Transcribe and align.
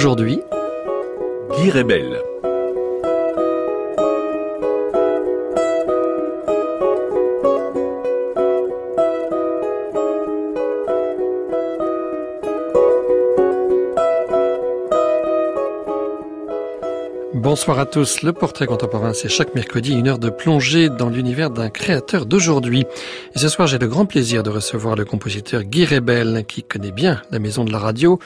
Aujourd'hui, 0.00 0.40
Guy 1.58 1.70
Rebelle. 1.70 2.22
Bonsoir 17.34 17.78
à 17.78 17.84
tous. 17.84 18.22
Le 18.22 18.32
portrait 18.32 18.66
contemporain, 18.66 19.12
c'est 19.12 19.28
chaque 19.28 19.54
mercredi 19.54 19.92
une 19.92 20.08
heure 20.08 20.18
de 20.18 20.30
plongée 20.30 20.88
dans 20.88 21.08
l'univers 21.10 21.50
d'un 21.50 21.68
créateur 21.68 22.24
d'aujourd'hui. 22.24 22.86
Et 23.34 23.38
ce 23.38 23.48
soir, 23.48 23.66
j'ai 23.66 23.78
le 23.78 23.88
grand 23.88 24.06
plaisir 24.06 24.42
de 24.42 24.50
recevoir 24.50 24.94
le 24.94 25.04
compositeur 25.04 25.64
Guy 25.64 25.84
Rebel, 25.84 26.44
qui 26.46 26.62
connaît 26.62 26.90
bien 26.90 27.20
la 27.30 27.38
maison 27.38 27.64
de 27.64 27.72
la 27.72 27.78
radio, 27.78 28.18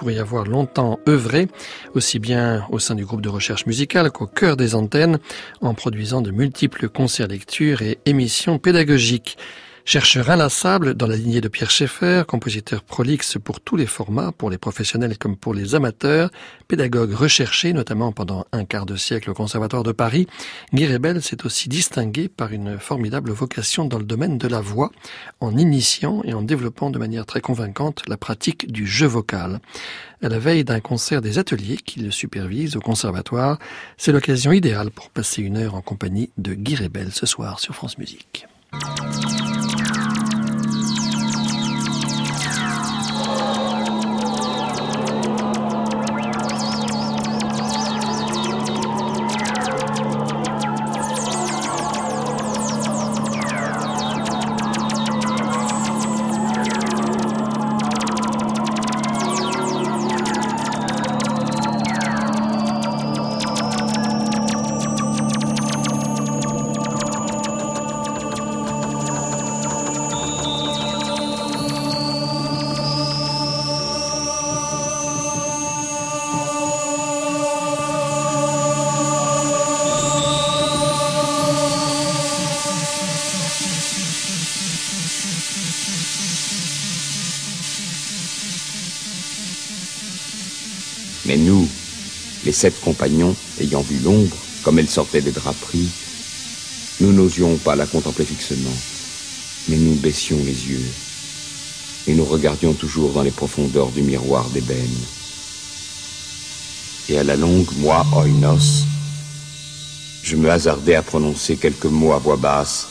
pour 0.00 0.10
y 0.10 0.18
avoir 0.18 0.46
longtemps 0.46 0.98
œuvré, 1.06 1.46
aussi 1.94 2.18
bien 2.18 2.64
au 2.70 2.78
sein 2.78 2.94
du 2.94 3.04
groupe 3.04 3.20
de 3.20 3.28
recherche 3.28 3.66
musicale 3.66 4.10
qu'au 4.10 4.26
cœur 4.26 4.56
des 4.56 4.74
antennes, 4.74 5.18
en 5.60 5.74
produisant 5.74 6.22
de 6.22 6.30
multiples 6.30 6.88
concerts 6.88 7.28
lectures 7.28 7.82
et 7.82 7.98
émissions 8.06 8.58
pédagogiques. 8.58 9.36
Chercheur 9.84 10.30
inlassable 10.30 10.94
dans 10.94 11.06
la 11.06 11.16
lignée 11.16 11.40
de 11.40 11.48
Pierre 11.48 11.70
Schaeffer, 11.70 12.22
compositeur 12.28 12.82
prolixe 12.82 13.38
pour 13.42 13.60
tous 13.60 13.76
les 13.76 13.86
formats, 13.86 14.30
pour 14.30 14.50
les 14.50 14.58
professionnels 14.58 15.16
comme 15.18 15.36
pour 15.36 15.54
les 15.54 15.74
amateurs, 15.74 16.30
pédagogue 16.68 17.12
recherché 17.12 17.72
notamment 17.72 18.12
pendant 18.12 18.44
un 18.52 18.64
quart 18.64 18.86
de 18.86 18.94
siècle 18.94 19.30
au 19.30 19.34
Conservatoire 19.34 19.82
de 19.82 19.92
Paris, 19.92 20.26
Guy 20.74 20.86
Rebel 20.86 21.22
s'est 21.22 21.44
aussi 21.44 21.68
distingué 21.68 22.28
par 22.28 22.52
une 22.52 22.78
formidable 22.78 23.32
vocation 23.32 23.86
dans 23.86 23.98
le 23.98 24.04
domaine 24.04 24.38
de 24.38 24.48
la 24.48 24.60
voix, 24.60 24.90
en 25.40 25.56
initiant 25.56 26.22
et 26.24 26.34
en 26.34 26.42
développant 26.42 26.90
de 26.90 26.98
manière 26.98 27.26
très 27.26 27.40
convaincante 27.40 28.02
la 28.06 28.16
pratique 28.16 28.70
du 28.70 28.86
jeu 28.86 29.06
vocal. 29.06 29.60
À 30.22 30.28
la 30.28 30.38
veille 30.38 30.64
d'un 30.64 30.80
concert 30.80 31.22
des 31.22 31.38
ateliers 31.38 31.78
qu'il 31.78 32.12
supervise 32.12 32.76
au 32.76 32.80
Conservatoire, 32.80 33.58
c'est 33.96 34.12
l'occasion 34.12 34.52
idéale 34.52 34.90
pour 34.90 35.08
passer 35.08 35.42
une 35.42 35.56
heure 35.56 35.74
en 35.74 35.80
compagnie 35.80 36.30
de 36.36 36.52
Guy 36.54 36.76
Rebel 36.76 37.10
ce 37.12 37.24
soir 37.26 37.58
sur 37.58 37.74
France 37.74 37.96
Musique. 37.96 38.46
Sept 92.52 92.80
compagnons, 92.80 93.34
ayant 93.60 93.82
vu 93.82 93.98
l'ombre, 93.98 94.36
comme 94.62 94.78
elle 94.78 94.88
sortait 94.88 95.20
des 95.20 95.32
draperies, 95.32 95.88
nous 97.00 97.12
n'osions 97.12 97.56
pas 97.56 97.76
la 97.76 97.86
contempler 97.86 98.24
fixement, 98.24 98.76
mais 99.68 99.76
nous 99.76 99.94
baissions 99.94 100.38
les 100.38 100.68
yeux, 100.68 100.90
et 102.06 102.14
nous 102.14 102.24
regardions 102.24 102.74
toujours 102.74 103.12
dans 103.12 103.22
les 103.22 103.30
profondeurs 103.30 103.90
du 103.90 104.02
miroir 104.02 104.48
d'ébène. 104.50 104.98
Et 107.08 107.18
à 107.18 107.24
la 107.24 107.36
longue, 107.36 107.70
moi, 107.78 108.06
Oinos, 108.14 108.84
je 110.22 110.36
me 110.36 110.50
hasardais 110.50 110.94
à 110.94 111.02
prononcer 111.02 111.56
quelques 111.56 111.86
mots 111.86 112.12
à 112.12 112.18
voix 112.18 112.36
basse, 112.36 112.86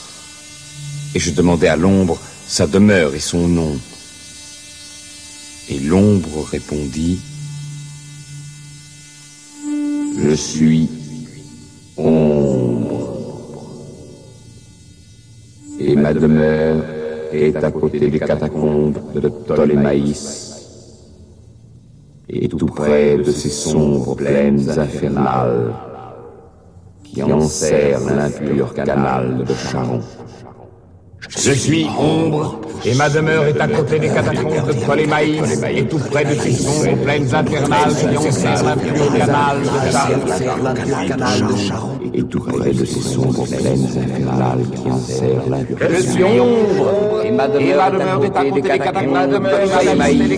et 1.14 1.20
je 1.20 1.32
demandais 1.32 1.68
à 1.68 1.76
l'ombre 1.76 2.20
sa 2.48 2.66
demeure 2.66 3.14
et 3.16 3.20
son 3.20 3.48
nom. 3.48 3.80
Et 5.70 5.80
l'ombre 5.80 6.44
répondit, 6.44 7.20
je 10.30 10.36
suis 10.36 10.90
ombre. 11.98 13.16
Et 15.80 15.96
ma 15.96 16.14
demeure 16.14 16.84
est 17.32 17.56
à 17.56 17.72
côté 17.72 18.10
des 18.10 18.20
catacombes 18.20 19.00
de 19.16 19.28
Ptolémaïs. 19.28 20.46
Et 22.30 22.48
tout 22.48 22.68
près 22.68 23.18
de 23.18 23.32
ces 23.32 23.50
sombres 23.50 24.16
plaines 24.16 24.70
infernales 24.70 25.74
qui 27.04 27.24
enserrent 27.24 28.06
l'impur 28.16 28.74
canal 28.76 29.44
de 29.46 29.54
Charon. 29.56 30.02
Je 31.28 31.52
suis 31.52 31.88
ombre, 31.98 32.62
et 32.86 32.94
ma 32.96 33.10
demeure 33.10 33.46
est 33.46 33.60
à 33.60 33.68
côté 33.68 34.00
des 34.00 34.08
catacombes 34.10 34.68
de 34.68 34.74
Ptolémaïs, 34.74 35.62
et 35.70 35.86
tout 35.86 36.00
près 36.00 36.24
de 36.26 36.34
ces 36.40 36.54
sombres 36.54 36.98
plaines 37.04 37.36
infernales 37.36 37.94
qui 37.96 38.18
enserrent 38.18 38.64
l'impur 38.64 38.94
canal 39.18 39.58
de 41.48 41.56
Charon. 41.58 42.00
Et 42.14 42.24
tout 42.24 42.40
près 42.40 42.72
de 42.72 42.86
ces 42.86 43.02
sombres 43.02 43.46
plaines 43.46 43.86
infernales 43.86 44.64
qui 44.76 44.90
enserrent 44.92 45.50
l'impur 45.50 45.78
Je 45.90 45.96
suis 46.02 46.24
ombre, 46.24 47.22
et 47.26 47.32
ma 47.32 47.48
demeure 47.48 48.24
est 48.24 48.38
à 48.38 48.46
côté 48.46 48.62
des 48.62 48.64
catacombes 48.68 49.32
de 49.32 49.38
Ptolémaïs, 49.40 50.32
et 50.32 50.38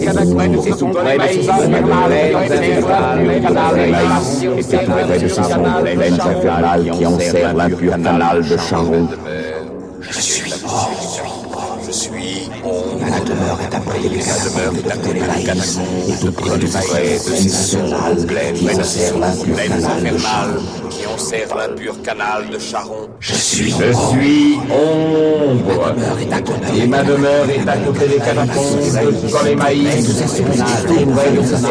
tout 0.76 0.88
près 0.88 1.18
de 1.18 1.28
ces 1.28 1.42
sombres 1.44 1.84
plaines 5.84 6.20
infernales 6.22 6.90
qui 6.92 7.06
enserrent 7.06 7.54
l'impur 7.56 7.92
canal 7.92 8.44
de 8.44 8.58
Charon. 8.58 9.08
Je 10.02 10.20
suis 10.20 10.52
ombre. 10.66 11.41
Je 11.92 11.98
suis 11.98 12.50
ombre. 12.64 13.02
Ma 13.02 13.20
demeure 13.20 13.60
est 13.60 13.76
après 13.76 14.00
les 14.00 14.08
demeure 14.08 14.74
est 14.78 15.14
les 15.14 16.14
et 16.14 16.20
tout 16.22 16.32
près 16.32 16.58
de 16.58 16.66
ces 16.66 17.50
sombres 17.50 18.26
plaines 18.26 19.84
infernales 19.84 20.62
qui 20.90 21.06
enserrent 21.06 21.58
l'impur 21.58 22.02
canal 22.02 22.50
de 22.50 22.58
Charon. 22.60 23.10
Je 23.20 23.34
suis 23.34 23.72
Je 23.72 23.92
suis 23.92 24.58
ombre, 24.72 25.94
et 26.74 26.88
ma 26.88 27.04
demeure 27.04 27.50
est 27.50 27.68
à 27.68 27.78
côté 27.80 28.08
des 28.08 28.20
catacombes 28.20 28.80
de 29.04 29.28
Ptolémaïs, 29.28 30.08
tout 30.08 30.14
près 31.12 31.32
de 31.32 31.44
ces 31.44 31.64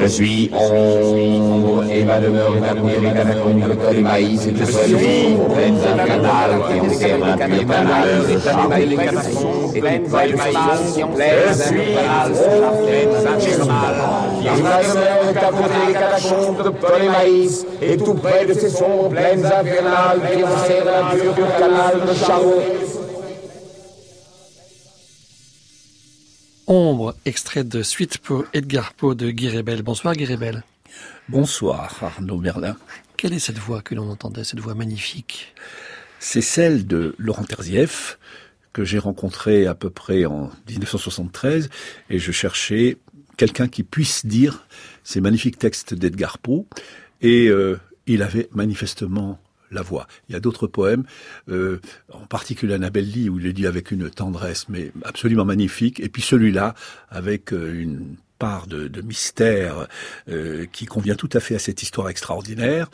Je 0.00 0.06
suis 0.06 0.50
ombre, 0.52 1.84
et 1.90 2.04
ma 2.04 2.18
demeure 2.20 2.56
est 2.56 2.68
à 2.68 2.74
côté 2.74 3.00
des 3.00 3.12
et 3.12 3.76
canal 3.76 4.08
de 4.32 4.64
Charon. 4.66 4.82
Je 4.82 4.96
suis 4.96 5.36
et 14.48 14.62
ma 14.62 14.82
demeure 14.82 15.24
est 15.28 15.38
à 15.38 15.50
côté 15.50 15.78
des 15.86 15.92
catacombes 15.92 16.62
de 16.64 16.70
et 16.70 17.51
tout 17.98 18.14
près 18.14 18.46
de 18.46 18.54
ces 18.54 18.70
sombres 18.70 19.10
plaines 19.10 19.44
infernales 19.44 20.20
qui 20.34 20.44
enserrent 20.44 20.84
l'impur 20.84 21.34
canal 21.58 22.00
de 22.06 22.14
Charon. 22.14 22.62
Ombre, 26.66 27.14
extrait 27.24 27.64
de 27.64 27.82
Suite 27.82 28.18
pour 28.18 28.44
Edgar 28.54 28.94
Poe 28.94 29.14
de 29.14 29.30
Guy 29.30 29.50
Rebel. 29.50 29.82
Bonsoir 29.82 30.14
Guy 30.14 30.26
Rebel. 30.26 30.62
Bonsoir 31.28 31.98
Arnaud 32.02 32.38
Merlin. 32.38 32.76
Quelle 33.16 33.34
est 33.34 33.38
cette 33.38 33.58
voix 33.58 33.82
que 33.82 33.94
l'on 33.94 34.08
entendait, 34.10 34.44
cette 34.44 34.60
voix 34.60 34.74
magnifique? 34.74 35.54
C'est 36.18 36.40
celle 36.40 36.86
de 36.86 37.14
Laurent 37.18 37.44
Terzieff, 37.44 38.18
que 38.72 38.84
j'ai 38.84 38.98
rencontré 38.98 39.66
à 39.66 39.74
peu 39.74 39.90
près 39.90 40.24
en 40.24 40.50
1973, 40.68 41.68
et 42.10 42.18
je 42.18 42.32
cherchais 42.32 42.96
quelqu'un 43.36 43.68
qui 43.68 43.82
puisse 43.82 44.24
dire 44.24 44.66
ces 45.04 45.20
magnifiques 45.20 45.58
textes 45.58 45.94
d'Edgar 45.94 46.38
Poe, 46.38 46.64
et 47.22 47.48
euh, 47.48 47.78
il 48.06 48.22
avait 48.22 48.48
manifestement 48.52 49.40
la 49.70 49.80
voix. 49.80 50.06
Il 50.28 50.32
y 50.32 50.36
a 50.36 50.40
d'autres 50.40 50.66
poèmes, 50.66 51.04
euh, 51.48 51.80
en 52.12 52.26
particulier 52.26 52.74
Annabelle 52.74 53.08
où 53.30 53.40
il 53.40 53.46
est 53.46 53.54
dit 53.54 53.66
avec 53.66 53.90
une 53.90 54.10
tendresse, 54.10 54.68
mais 54.68 54.92
absolument 55.04 55.46
magnifique, 55.46 55.98
et 56.00 56.10
puis 56.10 56.20
celui-là, 56.20 56.74
avec 57.08 57.52
euh, 57.54 57.80
une 57.80 58.16
part 58.38 58.66
de, 58.66 59.00
mystère 59.02 59.86
qui 60.72 60.86
convient 60.86 61.14
tout 61.14 61.28
à 61.32 61.38
fait 61.38 61.54
à 61.54 61.60
cette 61.60 61.80
histoire 61.84 62.08
extraordinaire. 62.08 62.90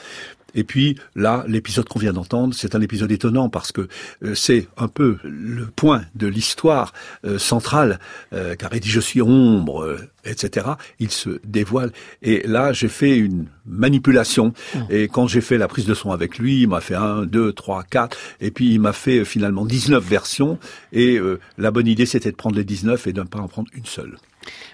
Et 0.54 0.64
puis 0.64 0.96
là, 1.14 1.44
l'épisode 1.46 1.88
qu'on 1.88 1.98
vient 1.98 2.12
d'entendre, 2.12 2.54
c'est 2.54 2.74
un 2.74 2.80
épisode 2.80 3.12
étonnant 3.12 3.48
parce 3.48 3.72
que 3.72 3.88
euh, 4.22 4.34
c'est 4.34 4.68
un 4.76 4.88
peu 4.88 5.18
le 5.22 5.66
point 5.66 6.02
de 6.14 6.26
l'histoire 6.26 6.92
euh, 7.24 7.38
centrale, 7.38 7.98
euh, 8.32 8.54
car 8.54 8.70
il 8.74 8.80
dit 8.80 8.88
je 8.88 9.00
suis 9.00 9.22
ombre, 9.22 9.84
euh, 9.84 9.98
etc. 10.24 10.66
Il 10.98 11.10
se 11.10 11.40
dévoile. 11.44 11.92
Et 12.22 12.46
là, 12.46 12.72
j'ai 12.72 12.88
fait 12.88 13.16
une 13.16 13.46
manipulation. 13.66 14.52
Mmh. 14.74 14.78
Et 14.90 15.08
quand 15.08 15.26
j'ai 15.26 15.40
fait 15.40 15.58
la 15.58 15.68
prise 15.68 15.86
de 15.86 15.94
son 15.94 16.10
avec 16.10 16.38
lui, 16.38 16.62
il 16.62 16.68
m'a 16.68 16.80
fait 16.80 16.94
un, 16.94 17.24
deux, 17.24 17.52
trois, 17.52 17.82
quatre, 17.82 18.16
et 18.40 18.50
puis 18.50 18.72
il 18.72 18.80
m'a 18.80 18.92
fait 18.92 19.20
euh, 19.20 19.24
finalement 19.24 19.64
19 19.64 20.04
versions. 20.04 20.58
Et 20.92 21.18
euh, 21.18 21.38
la 21.56 21.70
bonne 21.70 21.86
idée, 21.86 22.06
c'était 22.06 22.30
de 22.30 22.36
prendre 22.36 22.56
les 22.56 22.64
19 22.64 23.06
et 23.06 23.12
de 23.12 23.20
ne 23.20 23.26
pas 23.26 23.38
en 23.38 23.48
prendre 23.48 23.68
une 23.74 23.86
seule. 23.86 24.16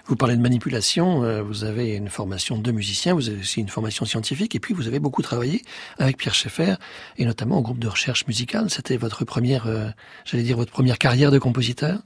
Vous 0.05 0.15
parlez 0.15 0.35
de 0.35 0.41
manipulation, 0.41 1.23
euh, 1.23 1.41
vous 1.41 1.63
avez 1.63 1.95
une 1.95 2.09
formation 2.09 2.57
de 2.57 2.71
musicien, 2.71 3.13
vous 3.13 3.29
avez 3.29 3.39
aussi 3.39 3.59
une 3.61 3.69
formation 3.69 4.05
scientifique, 4.05 4.55
et 4.55 4.59
puis 4.59 4.73
vous 4.73 4.87
avez 4.87 4.99
beaucoup 4.99 5.21
travaillé 5.21 5.63
avec 5.97 6.17
Pierre 6.17 6.35
Schaeffer, 6.35 6.75
et 7.17 7.25
notamment 7.25 7.59
au 7.59 7.61
groupe 7.61 7.79
de 7.79 7.87
recherche 7.87 8.27
musicale. 8.27 8.69
C'était 8.69 8.97
votre 8.97 9.25
première, 9.25 9.67
euh, 9.67 9.89
j'allais 10.25 10.43
dire, 10.43 10.57
votre 10.57 10.71
première 10.71 10.97
carrière 10.97 11.31
de 11.31 11.39
compositeur? 11.39 11.99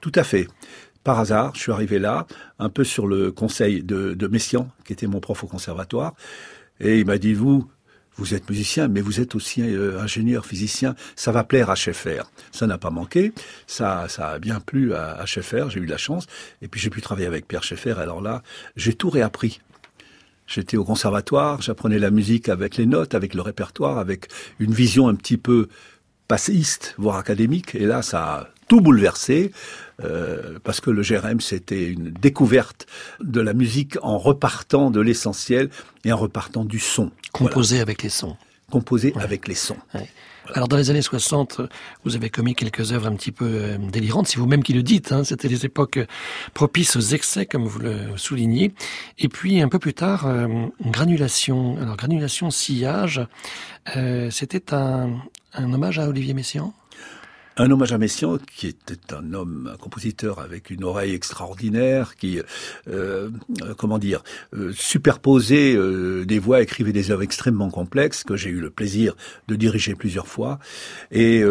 Tout 0.00 0.12
à 0.14 0.24
fait. 0.24 0.48
Par 1.04 1.18
hasard, 1.18 1.54
je 1.54 1.60
suis 1.60 1.72
arrivé 1.72 1.98
là, 1.98 2.26
un 2.58 2.70
peu 2.70 2.82
sur 2.82 3.06
le 3.06 3.30
conseil 3.30 3.82
de, 3.82 4.14
de 4.14 4.26
Messiaen, 4.26 4.68
qui 4.84 4.92
était 4.92 5.06
mon 5.06 5.20
prof 5.20 5.44
au 5.44 5.46
conservatoire, 5.46 6.14
et 6.80 6.98
il 6.98 7.06
m'a 7.06 7.18
dit, 7.18 7.34
vous, 7.34 7.68
vous 8.16 8.34
êtes 8.34 8.48
musicien, 8.48 8.88
mais 8.88 9.00
vous 9.00 9.20
êtes 9.20 9.34
aussi 9.34 9.62
euh, 9.62 10.00
ingénieur, 10.00 10.46
physicien, 10.46 10.94
ça 11.16 11.32
va 11.32 11.44
plaire 11.44 11.70
à 11.70 11.74
Schaeffer. 11.74 12.22
Ça 12.52 12.66
n'a 12.66 12.78
pas 12.78 12.90
manqué, 12.90 13.32
ça, 13.66 14.06
ça 14.08 14.30
a 14.30 14.38
bien 14.38 14.60
plu 14.60 14.94
à, 14.94 15.24
Schaeffer, 15.26 15.66
j'ai 15.68 15.80
eu 15.80 15.86
de 15.86 15.90
la 15.90 15.98
chance, 15.98 16.26
et 16.62 16.68
puis 16.68 16.80
j'ai 16.80 16.90
pu 16.90 17.00
travailler 17.00 17.26
avec 17.26 17.48
Pierre 17.48 17.62
Schaeffer, 17.62 17.94
alors 17.98 18.20
là, 18.20 18.42
j'ai 18.76 18.94
tout 18.94 19.10
réappris. 19.10 19.60
J'étais 20.46 20.76
au 20.76 20.84
conservatoire, 20.84 21.62
j'apprenais 21.62 21.98
la 21.98 22.10
musique 22.10 22.48
avec 22.48 22.76
les 22.76 22.86
notes, 22.86 23.14
avec 23.14 23.34
le 23.34 23.40
répertoire, 23.40 23.98
avec 23.98 24.28
une 24.58 24.74
vision 24.74 25.08
un 25.08 25.14
petit 25.14 25.38
peu 25.38 25.68
passéiste, 26.28 26.94
voire 26.98 27.16
académique, 27.16 27.74
et 27.74 27.86
là, 27.86 28.02
ça 28.02 28.50
tout 28.68 28.80
bouleversé, 28.80 29.52
euh, 30.02 30.58
parce 30.64 30.80
que 30.80 30.90
le 30.90 31.02
GRM, 31.02 31.40
c'était 31.40 31.86
une 31.86 32.10
découverte 32.10 32.86
de 33.20 33.40
la 33.40 33.54
musique 33.54 33.96
en 34.02 34.18
repartant 34.18 34.90
de 34.90 35.00
l'essentiel 35.00 35.70
et 36.04 36.12
en 36.12 36.16
repartant 36.16 36.64
du 36.64 36.78
son. 36.78 37.10
Composé 37.32 37.80
avec 37.80 38.02
les 38.02 38.08
sons. 38.08 38.36
Composé 38.70 39.12
Ouais. 39.14 39.22
avec 39.22 39.46
les 39.48 39.54
sons. 39.54 39.76
Ouais. 39.94 40.08
Alors 40.52 40.68
dans 40.68 40.76
les 40.76 40.90
années 40.90 41.00
60, 41.00 41.62
vous 42.04 42.16
avez 42.16 42.28
commis 42.28 42.54
quelques 42.54 42.92
œuvres 42.92 43.06
un 43.06 43.14
petit 43.14 43.32
peu 43.32 43.46
euh, 43.46 43.78
délirantes, 43.78 44.26
c'est 44.26 44.36
vous-même 44.38 44.62
qui 44.62 44.74
le 44.74 44.82
dites, 44.82 45.10
hein, 45.10 45.24
c'était 45.24 45.48
des 45.48 45.64
époques 45.64 45.98
propices 46.52 46.96
aux 46.96 47.00
excès, 47.00 47.46
comme 47.46 47.64
vous 47.64 47.78
le 47.78 48.16
soulignez. 48.16 48.74
Et 49.18 49.28
puis 49.28 49.62
un 49.62 49.68
peu 49.68 49.78
plus 49.78 49.94
tard, 49.94 50.26
euh, 50.26 50.46
granulation. 50.84 51.78
Alors 51.80 51.96
granulation, 51.96 52.50
sillage, 52.50 53.22
euh, 53.96 54.30
c'était 54.30 54.74
un, 54.74 55.14
un 55.54 55.72
hommage 55.72 55.98
à 55.98 56.08
Olivier 56.08 56.34
Messiaen? 56.34 56.74
Un 57.56 57.70
hommage 57.70 57.92
à 57.92 57.98
Messiaen, 57.98 58.38
qui 58.56 58.66
était 58.66 59.14
un 59.14 59.32
homme, 59.32 59.70
un 59.72 59.76
compositeur 59.76 60.40
avec 60.40 60.70
une 60.70 60.82
oreille 60.82 61.14
extraordinaire, 61.14 62.16
qui, 62.16 62.40
euh, 62.40 62.42
euh, 63.62 63.74
comment 63.76 63.98
dire, 63.98 64.24
euh, 64.54 64.72
superposait 64.74 65.76
des 66.24 66.38
voix, 66.40 66.62
écrivait 66.62 66.92
des 66.92 67.12
œuvres 67.12 67.22
extrêmement 67.22 67.70
complexes 67.70 68.24
que 68.24 68.36
j'ai 68.36 68.50
eu 68.50 68.58
le 68.58 68.70
plaisir 68.70 69.14
de 69.46 69.54
diriger 69.54 69.94
plusieurs 69.94 70.26
fois. 70.26 70.58
Et 71.12 71.42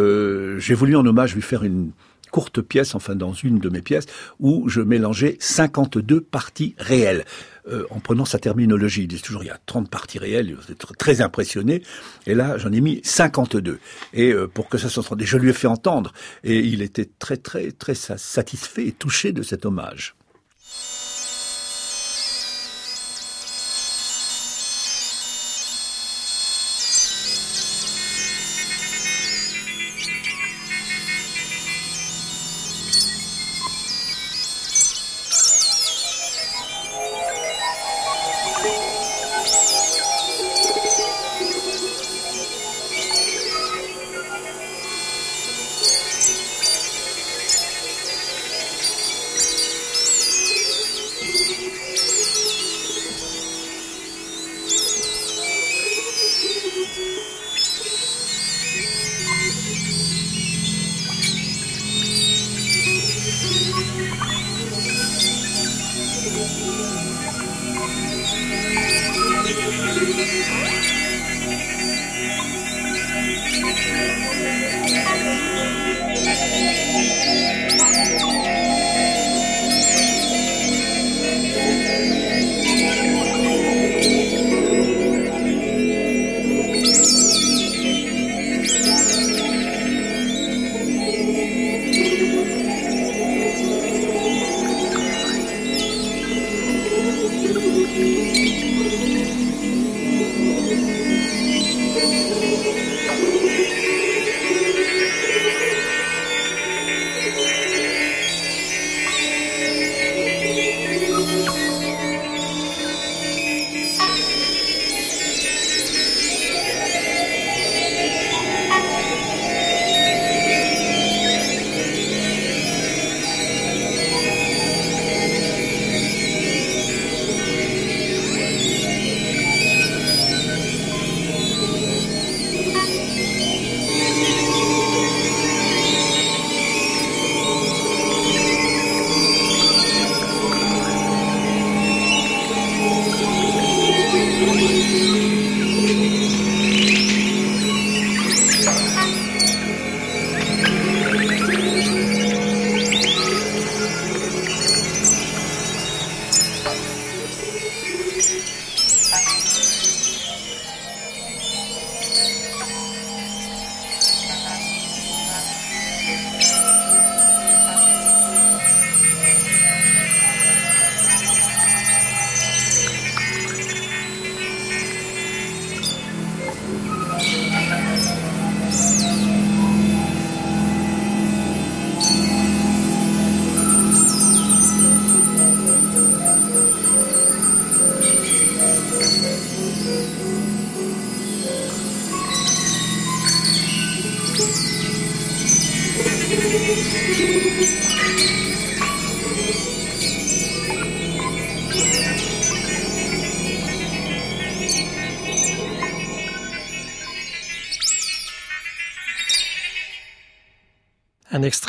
j'ai 0.57 0.73
voulu 0.73 0.97
en 0.97 1.05
hommage 1.05 1.35
lui 1.35 1.41
faire 1.41 1.63
une 1.63 1.91
courte 2.33 2.61
pièce, 2.61 2.95
enfin 2.95 3.15
dans 3.15 3.31
une 3.33 3.59
de 3.59 3.69
mes 3.69 3.81
pièces, 3.83 4.07
où 4.39 4.67
je 4.67 4.81
mélangeais 4.81 5.37
52 5.39 6.19
parties 6.19 6.73
réelles. 6.79 7.25
Euh, 7.69 7.85
en 7.91 7.99
prenant 7.99 8.25
sa 8.25 8.39
terminologie, 8.39 9.03
il 9.03 9.07
dit 9.07 9.21
toujours 9.21 9.43
il 9.43 9.47
y 9.47 9.51
a 9.51 9.59
30 9.67 9.89
parties 9.89 10.17
réelles, 10.19 10.53
vous 10.55 10.71
êtes 10.71 10.83
très 10.97 11.21
impressionné, 11.21 11.83
et 12.25 12.33
là 12.33 12.57
j'en 12.57 12.71
ai 12.73 12.81
mis 12.81 12.99
52. 13.03 13.79
Et 14.13 14.31
euh, 14.33 14.47
pour 14.47 14.67
que 14.67 14.77
ça 14.79 14.89
s'entende, 14.89 15.21
je 15.23 15.37
lui 15.37 15.51
ai 15.51 15.53
fait 15.53 15.67
entendre, 15.67 16.11
et 16.43 16.57
il 16.59 16.81
était 16.81 17.07
très 17.19 17.37
très 17.37 17.71
très 17.71 17.93
sa- 17.95 18.17
satisfait 18.17 18.87
et 18.87 18.91
touché 18.91 19.31
de 19.31 19.43
cet 19.43 19.65
hommage. 19.65 20.15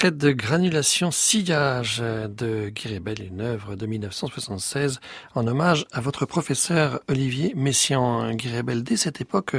Extrait 0.05 0.11
de 0.11 0.33
Granulation 0.33 1.11
Sillage 1.11 2.01
de 2.01 2.69
Guy 2.69 3.01
une 3.27 3.41
œuvre 3.41 3.75
de 3.75 3.87
1976 3.87 5.01
en 5.35 5.47
hommage 5.47 5.87
à 5.93 6.01
votre 6.01 6.27
professeur 6.27 7.01
Olivier 7.09 7.53
Messiaen. 7.57 8.35
Guy 8.35 8.51
dès 8.83 8.97
cette 8.97 9.21
époque, 9.23 9.57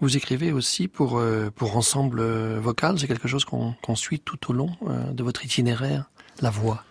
vous 0.00 0.16
écrivez 0.16 0.52
aussi 0.52 0.88
pour, 0.88 1.18
euh, 1.18 1.50
Ensemble 1.60 2.22
Vocal. 2.58 2.98
C'est 2.98 3.06
quelque 3.06 3.28
chose 3.28 3.44
qu'on 3.44 3.94
suit 3.94 4.18
tout 4.20 4.50
au 4.50 4.52
long 4.52 4.70
euh, 4.88 5.12
de 5.12 5.22
votre 5.22 5.44
itinéraire, 5.44 6.10
la 6.40 6.50
voix. 6.50 6.82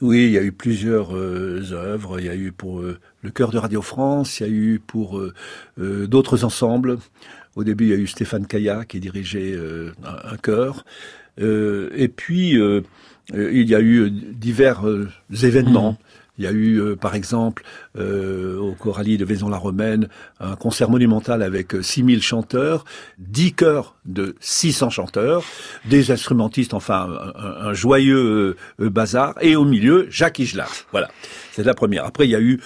Oui, 0.00 0.24
il 0.26 0.32
y 0.32 0.38
a 0.38 0.42
eu 0.42 0.52
plusieurs 0.52 1.16
euh, 1.16 1.62
œuvres. 1.72 2.18
Il 2.18 2.26
y 2.26 2.28
a 2.28 2.34
eu 2.34 2.52
pour 2.52 2.82
le 2.82 3.30
Chœur 3.30 3.50
de 3.50 3.58
Radio 3.58 3.80
France, 3.80 4.40
il 4.40 4.42
y 4.42 4.46
a 4.46 4.52
eu 4.52 4.80
pour 4.84 5.22
d'autres 5.76 6.44
ensembles. 6.44 6.98
Au 7.56 7.64
début, 7.64 7.84
il 7.84 7.90
y 7.90 7.94
a 7.94 7.96
eu 7.96 8.06
Stéphane 8.06 8.46
Caillat 8.46 8.84
qui 8.84 9.00
dirigeait 9.00 9.56
un, 10.04 10.36
chœur. 10.38 10.84
et 11.38 12.08
puis, 12.08 12.58
il 13.32 13.70
y 13.70 13.74
a 13.74 13.80
eu 13.80 14.10
divers 14.10 14.82
événements. 15.30 15.92
Mmh. 15.92 16.23
Il 16.36 16.44
y 16.44 16.48
a 16.48 16.50
eu, 16.50 16.80
euh, 16.80 16.96
par 16.96 17.14
exemple, 17.14 17.62
euh, 17.96 18.58
au 18.58 18.72
Coralie 18.72 19.18
de 19.18 19.24
Vaison-la-Romaine, 19.24 20.08
un 20.40 20.56
concert 20.56 20.90
monumental 20.90 21.42
avec 21.42 21.74
6000 21.80 22.18
euh, 22.18 22.20
chanteurs, 22.20 22.84
10 23.18 23.52
chœurs 23.52 23.94
de 24.04 24.34
600 24.40 24.90
chanteurs, 24.90 25.44
des 25.84 26.10
instrumentistes, 26.10 26.74
enfin, 26.74 27.08
un, 27.36 27.72
joyeux 27.72 28.56
bazar, 28.78 29.34
et 29.40 29.54
au 29.54 29.64
milieu, 29.64 30.06
Jacques 30.10 30.40
Higelard. 30.40 30.72
Voilà, 30.90 31.08
c'est 31.52 31.64
la 31.64 31.74
première. 31.74 32.04
Après, 32.04 32.26
il 32.26 32.30
y 32.30 32.36
a 32.36 32.40
eu, 32.40 32.60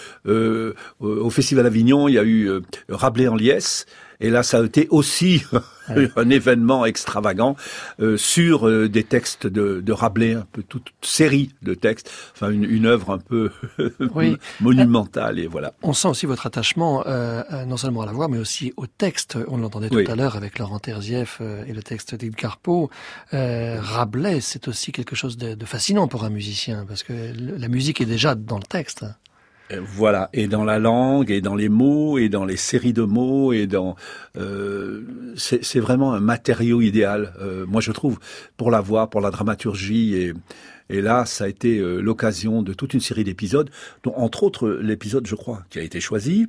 au 1.00 1.30
Festival 1.30 1.66
Avignon, 1.66 2.08
il 2.08 2.14
y 2.14 2.18
a 2.18 2.24
eu 2.24 2.50
Rabelais 2.88 3.28
en 3.28 3.36
liesse, 3.36 3.86
et 4.20 4.30
là, 4.30 4.42
ça 4.42 4.58
a 4.58 4.64
été 4.64 4.88
aussi 4.90 5.44
un 6.16 6.30
événement 6.30 6.84
extravagant 6.84 7.56
euh, 8.00 8.16
sur 8.16 8.68
euh, 8.68 8.88
des 8.88 9.04
textes 9.04 9.46
de, 9.46 9.80
de, 9.80 9.92
Rabelais, 9.92 10.34
un 10.34 10.46
peu 10.50 10.62
toute 10.62 10.92
série 11.02 11.52
de 11.62 11.74
textes, 11.74 12.10
enfin 12.34 12.50
une, 12.50 12.64
une 12.64 12.86
œuvre 12.86 13.10
un 13.10 13.18
peu 13.18 13.50
monumentale. 14.60 15.38
Et 15.38 15.46
voilà. 15.46 15.72
On 15.82 15.92
sent 15.92 16.08
aussi 16.08 16.26
votre 16.26 16.46
attachement 16.46 17.04
euh, 17.06 17.42
non 17.66 17.76
seulement 17.76 18.02
à 18.02 18.06
la 18.06 18.12
voix, 18.12 18.28
mais 18.28 18.38
aussi 18.38 18.72
au 18.76 18.86
texte. 18.86 19.38
On 19.46 19.58
l'entendait 19.58 19.88
tout 19.88 20.10
à 20.10 20.16
l'heure 20.16 20.36
avec 20.36 20.58
Laurent 20.58 20.80
Terzieff 20.80 21.40
et 21.66 21.72
le 21.72 21.82
texte 21.82 22.14
d'Edgar 22.14 22.58
Poe. 22.58 22.88
Rabelais, 23.32 24.40
c'est 24.40 24.68
aussi 24.68 24.90
quelque 24.92 25.14
chose 25.14 25.36
de, 25.36 25.54
de 25.54 25.64
fascinant 25.64 26.08
pour 26.08 26.24
un 26.24 26.30
musicien, 26.30 26.84
parce 26.86 27.02
que 27.02 27.12
la 27.36 27.68
musique 27.68 28.00
est 28.00 28.06
déjà 28.06 28.34
dans 28.34 28.58
le 28.58 28.64
texte. 28.64 29.04
Euh, 29.70 29.80
voilà, 29.82 30.30
et 30.32 30.46
dans 30.46 30.64
la 30.64 30.78
langue, 30.78 31.30
et 31.30 31.40
dans 31.40 31.54
les 31.54 31.68
mots, 31.68 32.18
et 32.18 32.28
dans 32.28 32.44
les 32.44 32.56
séries 32.56 32.92
de 32.92 33.02
mots, 33.02 33.52
et 33.52 33.66
dans 33.66 33.96
euh, 34.38 35.02
c'est 35.36 35.80
vraiment 35.80 36.14
un 36.14 36.20
matériau 36.20 36.80
idéal, 36.80 37.34
euh, 37.40 37.66
moi 37.66 37.80
je 37.80 37.92
trouve, 37.92 38.18
pour 38.56 38.70
la 38.70 38.80
voix, 38.80 39.10
pour 39.10 39.20
la 39.20 39.30
dramaturgie, 39.30 40.14
et, 40.14 40.32
et 40.88 41.02
là 41.02 41.26
ça 41.26 41.44
a 41.44 41.48
été 41.48 41.78
euh, 41.78 42.00
l'occasion 42.00 42.62
de 42.62 42.72
toute 42.72 42.94
une 42.94 43.00
série 43.00 43.24
d'épisodes, 43.24 43.70
dont 44.04 44.14
entre 44.16 44.42
autres 44.42 44.68
l'épisode, 44.68 45.26
je 45.26 45.34
crois, 45.34 45.64
qui 45.70 45.78
a 45.78 45.82
été 45.82 46.00
choisi, 46.00 46.48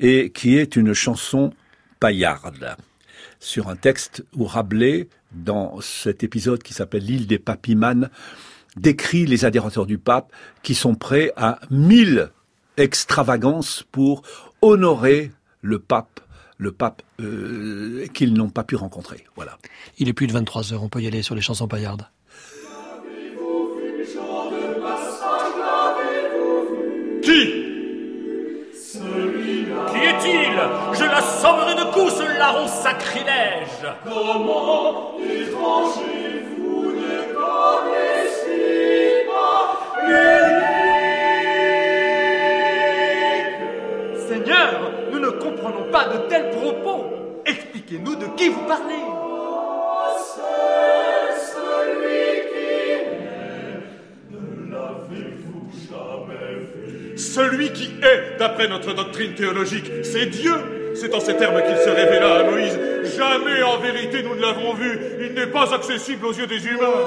et 0.00 0.30
qui 0.30 0.56
est 0.56 0.76
une 0.76 0.94
chanson 0.94 1.52
paillarde 2.00 2.76
sur 3.40 3.68
un 3.68 3.76
texte 3.76 4.24
où 4.36 4.44
Rabelais, 4.44 5.08
dans 5.32 5.80
cet 5.80 6.24
épisode 6.24 6.62
qui 6.62 6.74
s'appelle 6.74 7.04
L'île 7.04 7.26
des 7.26 7.38
papimanes, 7.38 8.10
décrit 8.76 9.26
les 9.26 9.44
adhérateurs 9.44 9.86
du 9.86 9.98
pape 9.98 10.32
qui 10.62 10.74
sont 10.74 10.94
prêts 10.94 11.32
à 11.36 11.60
mille 11.70 12.30
extravagance 12.78 13.84
pour 13.92 14.22
honorer 14.62 15.30
le 15.62 15.78
pape 15.78 16.20
le 16.58 16.72
pape 16.72 17.02
euh, 17.20 18.06
qu'ils 18.12 18.34
n'ont 18.34 18.50
pas 18.50 18.64
pu 18.64 18.76
rencontrer. 18.76 19.24
Voilà. 19.36 19.56
Il 19.98 20.08
est 20.08 20.12
plus 20.12 20.26
de 20.26 20.32
23 20.32 20.72
heures, 20.72 20.82
on 20.82 20.88
peut 20.88 21.00
y 21.00 21.06
aller 21.06 21.22
sur 21.22 21.34
les 21.34 21.40
chansons 21.40 21.68
paillardes. 21.68 22.06
Qui? 27.22 27.64
Qui 29.88 30.04
est-il? 30.04 30.58
Je 30.94 31.04
l'assommerai 31.04 31.74
de 31.74 31.92
coups, 31.92 32.14
ce 32.14 32.38
larron 32.38 32.66
sacrilège 32.66 33.86
Comment, 34.04 35.16
étranger, 35.18 36.42
vous 36.58 36.90
ne 36.92 37.34
connaissez 37.34 38.07
de 46.06 46.28
tels 46.28 46.50
propos. 46.50 47.04
Expliquez-nous 47.44 48.16
de 48.16 48.26
qui 48.36 48.48
vous 48.48 48.62
parlez. 48.62 49.02
Celui 51.54 52.50
qui 52.50 52.64
est. 57.12 57.16
Celui 57.16 57.72
qui 57.72 57.90
est, 58.02 58.38
d'après 58.38 58.68
notre 58.68 58.92
doctrine 58.92 59.34
théologique, 59.34 59.90
c'est 60.02 60.26
Dieu. 60.26 60.54
C'est 60.94 61.14
en 61.14 61.20
ces 61.20 61.36
termes 61.36 61.62
qu'il 61.62 61.76
se 61.76 61.88
révéla 61.88 62.40
à 62.40 62.44
Moïse. 62.44 62.78
Jamais 63.16 63.62
en 63.62 63.78
vérité 63.78 64.22
nous 64.22 64.34
ne 64.34 64.40
l'avons 64.40 64.74
vu. 64.74 64.98
Il 65.20 65.34
n'est 65.34 65.46
pas 65.46 65.72
accessible 65.74 66.26
aux 66.26 66.32
yeux 66.32 66.46
des 66.46 66.66
humains. 66.66 67.06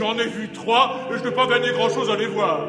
J'en 0.00 0.16
ai 0.16 0.26
vu 0.26 0.48
trois 0.50 0.96
et 1.12 1.18
je 1.18 1.24
n'ai 1.24 1.30
pas 1.30 1.46
gagné 1.46 1.72
grand-chose 1.72 2.08
à 2.08 2.16
les 2.16 2.26
voir. 2.26 2.60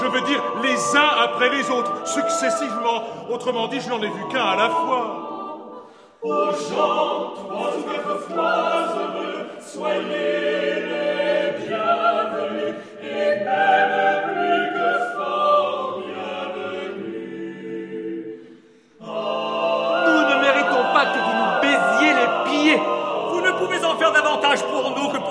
Je 0.00 0.06
veux 0.06 0.20
dire 0.20 0.42
les 0.62 0.96
uns 0.96 1.12
après 1.24 1.48
les 1.50 1.68
autres, 1.68 2.06
successivement. 2.06 3.02
Autrement 3.28 3.66
dit, 3.66 3.80
je 3.80 3.88
n'en 3.90 4.00
ai 4.00 4.08
vu 4.08 4.22
qu'un 4.30 4.44
à 4.44 4.56
la 4.56 4.68
fois. 4.70 5.22
Trois 6.22 6.52
ou 7.76 7.82
quatre 7.90 8.18
fois 8.20 8.76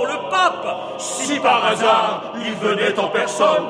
nous 0.05 0.13
le 0.13 0.29
pape, 0.29 0.99
si 0.99 1.39
par 1.39 1.65
hasard 1.65 2.33
il 2.37 2.53
venait 2.55 2.97
en 2.99 3.09
personne. 3.09 3.65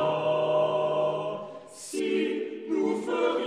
Si 1.73 2.43
nous 2.69 3.01
ferions 3.05 3.45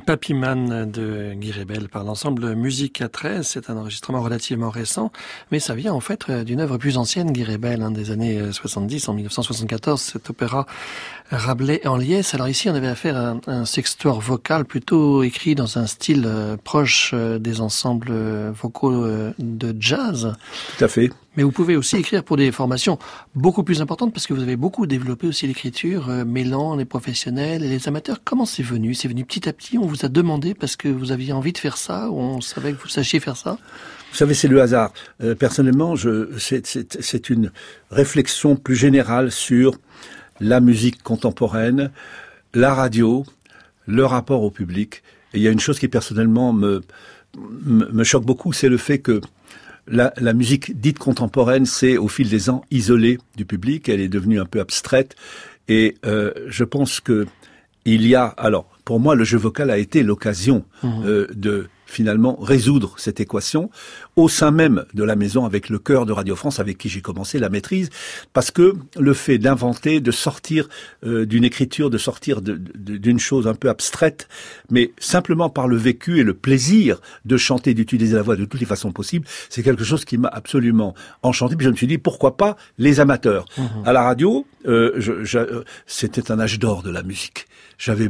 Les 0.00 0.06
Papyman 0.06 0.90
de 0.90 1.34
Guy 1.34 1.52
Rebel 1.52 1.90
par 1.90 2.04
l'ensemble 2.04 2.54
Musique 2.54 3.02
à 3.02 3.10
13, 3.10 3.46
c'est 3.46 3.68
un 3.68 3.76
enregistrement 3.76 4.22
relativement 4.22 4.70
récent, 4.70 5.12
mais 5.52 5.60
ça 5.60 5.74
vient 5.74 5.92
en 5.92 6.00
fait 6.00 6.30
euh, 6.30 6.42
d'une 6.42 6.60
œuvre 6.60 6.78
plus 6.78 6.96
ancienne, 6.96 7.32
Guy 7.32 7.44
Rebel, 7.44 7.82
hein, 7.82 7.90
des 7.90 8.10
années 8.10 8.40
70, 8.50 9.10
en 9.10 9.12
1974, 9.12 10.00
cet 10.00 10.30
opéra 10.30 10.64
Rabelais 11.30 11.86
en 11.86 11.96
liesse. 11.96 12.34
Alors 12.34 12.48
ici, 12.48 12.68
on 12.68 12.74
avait 12.74 12.88
affaire 12.88 13.16
à 13.16 13.36
un, 13.46 13.64
un 13.64 14.18
vocal 14.18 14.64
plutôt 14.64 15.22
écrit 15.22 15.54
dans 15.54 15.78
un 15.78 15.86
style 15.86 16.24
euh, 16.26 16.56
proche 16.56 17.12
euh, 17.14 17.38
des 17.38 17.60
ensembles 17.60 18.08
euh, 18.10 18.50
vocaux 18.52 19.04
euh, 19.04 19.32
de 19.38 19.74
jazz. 19.78 20.34
Tout 20.76 20.84
à 20.84 20.88
fait. 20.88 21.10
Mais 21.40 21.44
vous 21.44 21.52
pouvez 21.52 21.74
aussi 21.74 21.96
écrire 21.96 22.22
pour 22.22 22.36
des 22.36 22.52
formations 22.52 22.98
beaucoup 23.34 23.62
plus 23.62 23.80
importantes 23.80 24.12
parce 24.12 24.26
que 24.26 24.34
vous 24.34 24.42
avez 24.42 24.56
beaucoup 24.56 24.86
développé 24.86 25.26
aussi 25.26 25.46
l'écriture, 25.46 26.10
euh, 26.10 26.26
mêlant 26.26 26.76
les 26.76 26.84
professionnels 26.84 27.64
et 27.64 27.68
les 27.70 27.88
amateurs. 27.88 28.20
Comment 28.22 28.44
c'est 28.44 28.62
venu? 28.62 28.92
C'est 28.92 29.08
venu 29.08 29.24
petit 29.24 29.48
à 29.48 29.54
petit? 29.54 29.78
On 29.78 29.86
vous 29.86 30.04
a 30.04 30.10
demandé 30.10 30.52
parce 30.52 30.76
que 30.76 30.88
vous 30.88 31.12
aviez 31.12 31.32
envie 31.32 31.54
de 31.54 31.56
faire 31.56 31.78
ça? 31.78 32.10
Ou 32.10 32.18
on 32.18 32.42
savait 32.42 32.74
que 32.74 32.82
vous 32.82 32.90
sachiez 32.90 33.20
faire 33.20 33.38
ça? 33.38 33.56
Vous 34.10 34.18
savez, 34.18 34.34
c'est 34.34 34.48
le 34.48 34.60
hasard. 34.60 34.92
Euh, 35.22 35.34
personnellement, 35.34 35.94
c'est, 36.36 37.30
une 37.30 37.52
réflexion 37.90 38.54
plus 38.56 38.76
générale 38.76 39.32
sur 39.32 39.78
la 40.40 40.60
musique 40.60 41.02
contemporaine, 41.02 41.90
la 42.52 42.74
radio, 42.74 43.24
le 43.86 44.04
rapport 44.04 44.42
au 44.42 44.50
public. 44.50 45.02
Et 45.32 45.38
il 45.38 45.42
y 45.42 45.48
a 45.48 45.50
une 45.50 45.58
chose 45.58 45.78
qui 45.78 45.88
personnellement 45.88 46.52
me, 46.52 46.82
me, 47.64 47.90
me 47.90 48.04
choque 48.04 48.26
beaucoup, 48.26 48.52
c'est 48.52 48.68
le 48.68 48.76
fait 48.76 48.98
que 48.98 49.22
la, 49.90 50.12
la, 50.16 50.32
musique 50.32 50.80
dite 50.80 50.98
contemporaine 50.98 51.66
s'est 51.66 51.96
au 51.96 52.08
fil 52.08 52.28
des 52.28 52.48
ans 52.48 52.64
isolée 52.70 53.18
du 53.36 53.44
public, 53.44 53.88
elle 53.88 54.00
est 54.00 54.08
devenue 54.08 54.40
un 54.40 54.46
peu 54.46 54.60
abstraite, 54.60 55.16
et 55.68 55.96
euh, 56.06 56.32
je 56.46 56.64
pense 56.64 57.00
que 57.00 57.26
il 57.84 58.06
y 58.06 58.14
a 58.14 58.26
alors 58.26 58.66
pour 58.84 59.00
moi 59.00 59.14
le 59.14 59.24
jeu 59.24 59.38
vocal 59.38 59.70
a 59.70 59.78
été 59.78 60.02
l'occasion 60.02 60.64
mmh. 60.82 60.88
euh, 61.04 61.26
de 61.34 61.68
finalement 61.90 62.36
résoudre 62.40 62.94
cette 62.96 63.20
équation 63.20 63.70
au 64.16 64.28
sein 64.28 64.50
même 64.50 64.84
de 64.94 65.04
la 65.04 65.16
maison 65.16 65.44
avec 65.44 65.68
le 65.68 65.78
cœur 65.78 66.06
de 66.06 66.12
Radio 66.12 66.36
France 66.36 66.60
avec 66.60 66.78
qui 66.78 66.88
j'ai 66.88 67.00
commencé 67.00 67.38
la 67.38 67.48
maîtrise 67.48 67.90
parce 68.32 68.50
que 68.50 68.74
le 68.98 69.14
fait 69.14 69.38
d'inventer 69.38 70.00
de 70.00 70.10
sortir 70.10 70.68
euh, 71.04 71.26
d'une 71.26 71.44
écriture 71.44 71.90
de 71.90 71.98
sortir 71.98 72.40
d'une 72.42 73.18
chose 73.18 73.46
un 73.46 73.54
peu 73.54 73.68
abstraite 73.68 74.28
mais 74.70 74.92
simplement 74.98 75.50
par 75.50 75.68
le 75.68 75.76
vécu 75.76 76.20
et 76.20 76.24
le 76.24 76.34
plaisir 76.34 77.00
de 77.24 77.36
chanter 77.36 77.74
d'utiliser 77.74 78.16
la 78.16 78.22
voix 78.22 78.36
de 78.36 78.44
toutes 78.44 78.60
les 78.60 78.66
façons 78.66 78.92
possibles 78.92 79.26
c'est 79.48 79.62
quelque 79.62 79.84
chose 79.84 80.04
qui 80.04 80.18
m'a 80.18 80.28
absolument 80.28 80.94
enchanté. 81.22 81.56
Puis 81.56 81.64
je 81.64 81.70
me 81.70 81.76
suis 81.76 81.86
dit 81.86 81.98
pourquoi 81.98 82.36
pas 82.36 82.56
les 82.78 83.00
amateurs? 83.00 83.46
Mmh. 83.58 83.62
à 83.84 83.92
la 83.92 84.02
radio 84.02 84.46
euh, 84.66 84.92
je, 84.96 85.24
je, 85.24 85.62
c'était 85.86 86.30
un 86.30 86.38
âge 86.38 86.58
d'or 86.58 86.82
de 86.82 86.90
la 86.90 87.02
musique 87.02 87.46
j'avais 87.80 88.08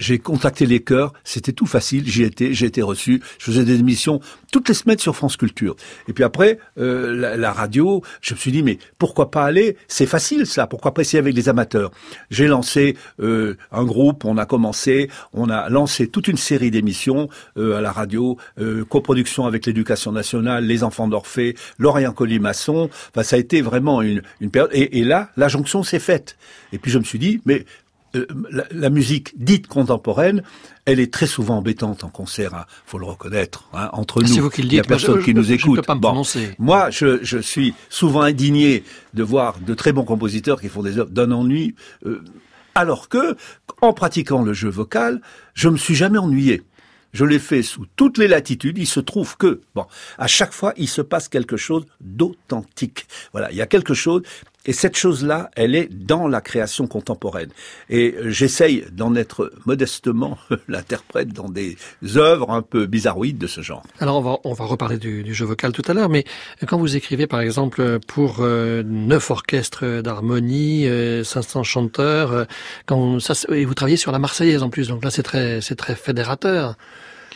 j'ai 0.00 0.18
contacté 0.18 0.66
les 0.66 0.80
chœurs. 0.80 1.12
C'était 1.22 1.52
tout 1.52 1.66
facile. 1.66 2.06
J'y 2.06 2.24
étais. 2.24 2.52
J'ai 2.52 2.66
été 2.66 2.82
reçu. 2.82 3.22
Je 3.38 3.44
faisais 3.46 3.64
des 3.64 3.78
émissions 3.78 4.20
toutes 4.50 4.68
les 4.68 4.74
semaines 4.74 4.98
sur 4.98 5.16
France 5.16 5.36
Culture. 5.36 5.76
Et 6.08 6.12
puis 6.12 6.24
après, 6.24 6.58
euh, 6.78 7.36
la, 7.36 7.52
radio, 7.52 8.02
je 8.20 8.34
me 8.34 8.38
suis 8.38 8.52
dit, 8.52 8.62
mais 8.62 8.78
pourquoi 8.98 9.30
pas 9.30 9.44
aller? 9.44 9.76
C'est 9.88 10.06
facile 10.06 10.46
ça, 10.46 10.66
pourquoi 10.66 10.92
pas 10.92 11.02
essayer 11.02 11.18
avec 11.18 11.34
des 11.34 11.48
amateurs? 11.48 11.90
J'ai 12.30 12.46
lancé 12.46 12.96
euh, 13.20 13.56
un 13.70 13.84
groupe, 13.84 14.24
on 14.24 14.36
a 14.36 14.44
commencé, 14.44 15.08
on 15.32 15.48
a 15.48 15.70
lancé 15.70 16.08
toute 16.08 16.28
une 16.28 16.36
série 16.36 16.70
d'émissions 16.70 17.28
euh, 17.56 17.78
à 17.78 17.80
la 17.80 17.92
radio, 17.92 18.36
euh, 18.60 18.84
coproduction 18.84 19.46
avec 19.46 19.64
l'éducation 19.64 20.12
nationale, 20.12 20.66
les 20.66 20.84
enfants 20.84 21.08
d'Orphée, 21.08 21.56
Lorient 21.78 22.12
Colimaçon, 22.12 22.90
enfin, 23.10 23.22
ça 23.22 23.36
a 23.36 23.38
été 23.38 23.62
vraiment 23.62 24.02
une, 24.02 24.22
une 24.40 24.50
période. 24.50 24.70
Et, 24.74 24.98
et 24.98 25.04
là, 25.04 25.30
la 25.36 25.48
jonction 25.48 25.82
s'est 25.82 25.98
faite. 25.98 26.36
Et 26.72 26.78
puis 26.78 26.90
je 26.90 26.98
me 26.98 27.04
suis 27.04 27.18
dit, 27.18 27.40
mais 27.46 27.64
euh, 28.14 28.26
la, 28.50 28.64
la, 28.70 28.90
musique 28.90 29.32
dite 29.42 29.66
contemporaine, 29.66 30.42
elle 30.84 31.00
est 31.00 31.12
très 31.12 31.26
souvent 31.26 31.56
embêtante 31.56 32.04
en 32.04 32.08
concert, 32.08 32.54
hein, 32.54 32.66
faut 32.86 32.98
le 32.98 33.06
reconnaître. 33.06 33.68
Hein, 33.72 33.88
entre 33.92 34.22
ah, 34.22 34.28
nous, 34.28 34.42
vous 34.42 34.50
qui 34.50 34.62
le 34.62 34.68
il 34.68 34.74
y 34.74 34.80
a 34.80 34.82
personne 34.82 35.20
je, 35.20 35.24
qui 35.24 35.34
nous 35.34 35.44
je, 35.44 35.54
écoute. 35.54 35.86
Bon, 35.96 36.22
moi, 36.58 36.90
je, 36.90 37.22
je, 37.22 37.38
suis 37.38 37.74
souvent 37.88 38.22
indigné 38.22 38.84
de 39.14 39.22
voir 39.22 39.58
de 39.60 39.74
très 39.74 39.92
bons 39.92 40.04
compositeurs 40.04 40.60
qui 40.60 40.68
font 40.68 40.82
des 40.82 40.98
œuvres 40.98 41.10
d'un 41.10 41.30
ennui, 41.32 41.74
euh, 42.06 42.22
alors 42.74 43.08
que, 43.08 43.36
en 43.80 43.92
pratiquant 43.92 44.42
le 44.42 44.52
jeu 44.52 44.68
vocal, 44.68 45.20
je 45.54 45.68
me 45.68 45.76
suis 45.76 45.94
jamais 45.94 46.18
ennuyé. 46.18 46.62
Je 47.12 47.24
l'ai 47.26 47.38
fait 47.38 47.62
sous 47.62 47.86
toutes 47.96 48.16
les 48.16 48.28
latitudes. 48.28 48.78
Il 48.78 48.86
se 48.86 49.00
trouve 49.00 49.36
que, 49.36 49.60
bon, 49.74 49.84
à 50.18 50.26
chaque 50.26 50.52
fois, 50.52 50.72
il 50.76 50.88
se 50.88 51.02
passe 51.02 51.28
quelque 51.28 51.56
chose 51.56 51.84
d'authentique. 52.00 53.06
Voilà, 53.32 53.50
il 53.50 53.56
y 53.56 53.62
a 53.62 53.66
quelque 53.66 53.94
chose. 53.94 54.22
Et 54.64 54.72
cette 54.72 54.96
chose-là, 54.96 55.50
elle 55.56 55.74
est 55.74 55.92
dans 55.92 56.28
la 56.28 56.40
création 56.40 56.86
contemporaine. 56.86 57.50
Et 57.90 58.14
j'essaye 58.26 58.84
d'en 58.92 59.14
être 59.14 59.52
modestement 59.66 60.38
l'interprète 60.68 61.32
dans 61.32 61.48
des 61.48 61.76
œuvres 62.16 62.50
un 62.50 62.62
peu 62.62 62.86
bizarroïdes 62.86 63.38
de 63.38 63.46
ce 63.46 63.60
genre. 63.60 63.82
Alors 63.98 64.18
on 64.18 64.20
va, 64.20 64.38
on 64.44 64.52
va 64.52 64.64
reparler 64.64 64.98
du, 64.98 65.22
du 65.22 65.34
jeu 65.34 65.44
vocal 65.44 65.72
tout 65.72 65.82
à 65.86 65.94
l'heure, 65.94 66.08
mais 66.08 66.24
quand 66.66 66.78
vous 66.78 66.96
écrivez 66.96 67.26
par 67.26 67.40
exemple 67.40 67.98
pour 68.06 68.36
euh, 68.40 68.82
neuf 68.84 69.30
orchestres 69.30 70.02
d'harmonie, 70.02 70.86
euh, 70.86 71.24
500 71.24 71.62
chanteurs, 71.62 72.32
euh, 72.32 72.44
quand 72.86 73.20
ça, 73.20 73.34
et 73.50 73.64
vous 73.64 73.74
travaillez 73.74 73.96
sur 73.96 74.12
la 74.12 74.18
Marseillaise 74.18 74.62
en 74.62 74.70
plus, 74.70 74.88
donc 74.88 75.04
là 75.04 75.10
c'est 75.10 75.22
très, 75.22 75.60
c'est 75.60 75.76
très 75.76 75.94
fédérateur. 75.94 76.76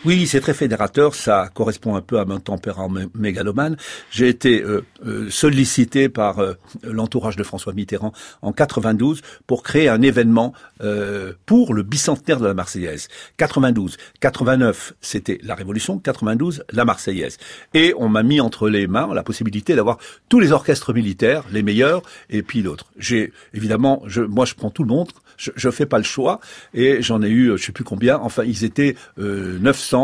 Oui, 0.06 0.28
c'est 0.28 0.40
très 0.40 0.54
fédérateur, 0.54 1.16
ça 1.16 1.50
correspond 1.52 1.96
un 1.96 2.00
peu 2.00 2.20
à 2.20 2.24
mon 2.24 2.38
tempérament 2.38 3.00
mégalomane. 3.16 3.76
J'ai 4.12 4.28
été 4.28 4.62
euh, 4.62 4.84
euh, 5.04 5.28
sollicité 5.30 6.08
par 6.08 6.38
euh, 6.38 6.54
l'entourage 6.84 7.34
de 7.34 7.42
François 7.42 7.72
Mitterrand 7.72 8.12
en 8.40 8.52
92 8.52 9.20
pour 9.48 9.64
créer 9.64 9.88
un 9.88 10.00
événement 10.02 10.52
euh, 10.80 11.32
pour 11.44 11.74
le 11.74 11.82
bicentenaire 11.82 12.38
de 12.38 12.46
la 12.46 12.54
Marseillaise. 12.54 13.08
92, 13.38 13.96
89, 14.20 14.92
c'était 15.00 15.40
la 15.42 15.56
Révolution, 15.56 15.98
92, 15.98 16.62
la 16.70 16.84
Marseillaise. 16.84 17.38
Et 17.74 17.92
on 17.98 18.08
m'a 18.08 18.22
mis 18.22 18.40
entre 18.40 18.68
les 18.68 18.86
mains 18.86 19.12
la 19.12 19.24
possibilité 19.24 19.74
d'avoir 19.74 19.98
tous 20.28 20.38
les 20.38 20.52
orchestres 20.52 20.94
militaires, 20.94 21.42
les 21.50 21.64
meilleurs, 21.64 22.02
et 22.30 22.44
puis 22.44 22.62
l'autre. 22.62 22.92
J'ai 22.96 23.32
évidemment, 23.54 24.04
je, 24.06 24.22
moi 24.22 24.44
je 24.44 24.54
prends 24.54 24.70
tout 24.70 24.84
le 24.84 24.88
monde, 24.88 25.10
je, 25.36 25.50
je 25.56 25.68
fais 25.68 25.86
pas 25.86 25.98
le 25.98 26.04
choix, 26.04 26.38
et 26.74 27.02
j'en 27.02 27.22
ai 27.22 27.28
eu, 27.28 27.58
je 27.58 27.64
sais 27.64 27.72
plus 27.72 27.82
combien, 27.82 28.18
enfin 28.18 28.44
ils 28.44 28.62
étaient 28.62 28.94
euh, 29.18 29.58
900 29.58 29.95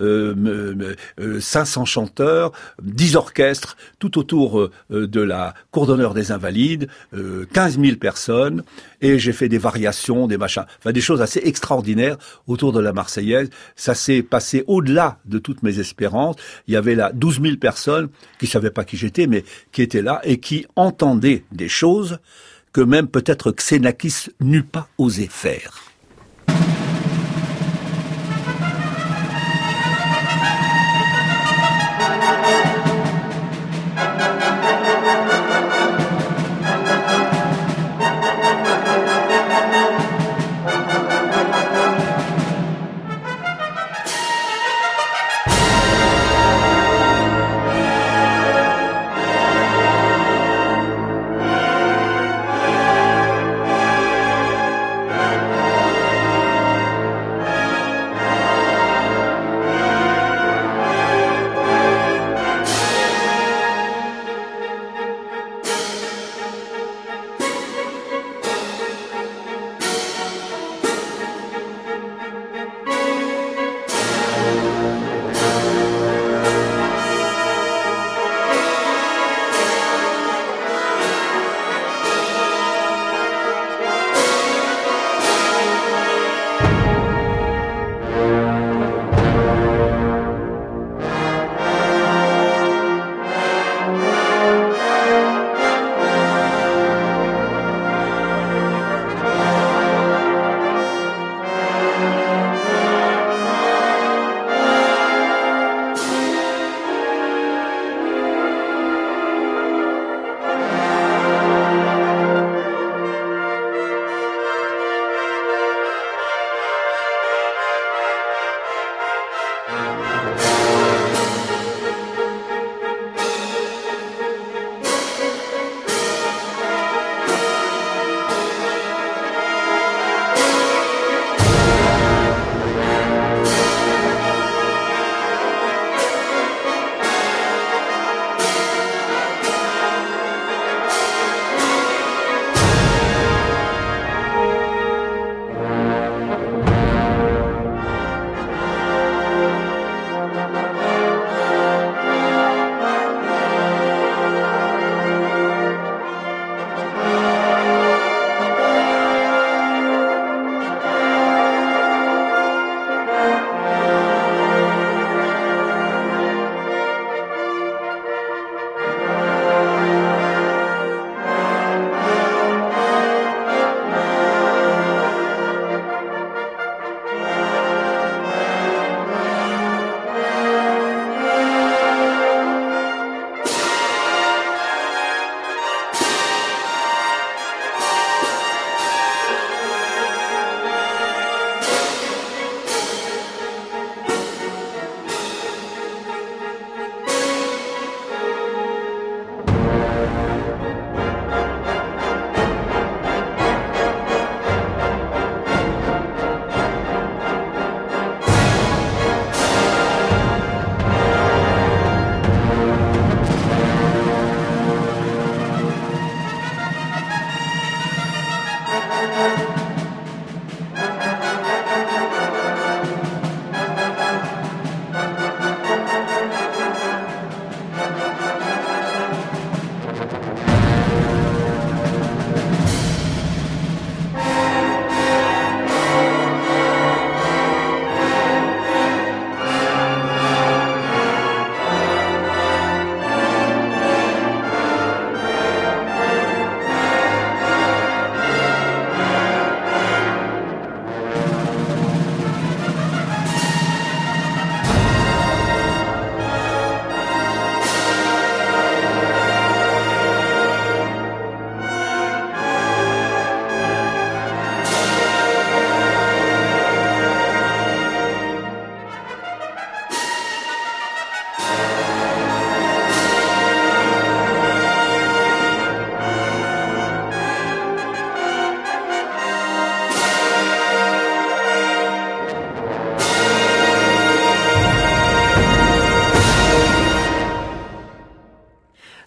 euh, 0.00 0.94
500 1.40 1.84
chanteurs, 1.84 2.52
10 2.82 3.16
orchestres, 3.16 3.76
tout 3.98 4.18
autour 4.18 4.60
euh, 4.60 4.70
de 4.90 5.20
la 5.20 5.54
Cour 5.70 5.86
d'honneur 5.86 6.14
des 6.14 6.32
Invalides, 6.32 6.88
euh, 7.14 7.46
15 7.52 7.80
000 7.80 7.96
personnes, 7.96 8.62
et 9.00 9.18
j'ai 9.18 9.32
fait 9.32 9.48
des 9.48 9.58
variations, 9.58 10.26
des 10.26 10.38
machins, 10.38 10.64
enfin 10.78 10.92
des 10.92 11.00
choses 11.00 11.22
assez 11.22 11.40
extraordinaires 11.44 12.16
autour 12.46 12.72
de 12.72 12.80
la 12.80 12.92
Marseillaise. 12.92 13.50
Ça 13.76 13.94
s'est 13.94 14.22
passé 14.22 14.64
au-delà 14.66 15.18
de 15.24 15.38
toutes 15.38 15.62
mes 15.62 15.78
espérances. 15.78 16.36
Il 16.66 16.74
y 16.74 16.76
avait 16.76 16.94
là 16.94 17.12
12 17.14 17.40
000 17.42 17.56
personnes 17.56 18.08
qui 18.38 18.46
savaient 18.46 18.70
pas 18.70 18.84
qui 18.84 18.96
j'étais, 18.96 19.26
mais 19.26 19.44
qui 19.72 19.82
étaient 19.82 20.02
là 20.02 20.20
et 20.24 20.38
qui 20.38 20.66
entendaient 20.76 21.44
des 21.52 21.68
choses 21.68 22.18
que 22.72 22.80
même 22.80 23.08
peut-être 23.08 23.52
Xenakis 23.52 24.28
n'eût 24.40 24.62
pas 24.62 24.88
osé 24.98 25.28
faire. 25.30 25.85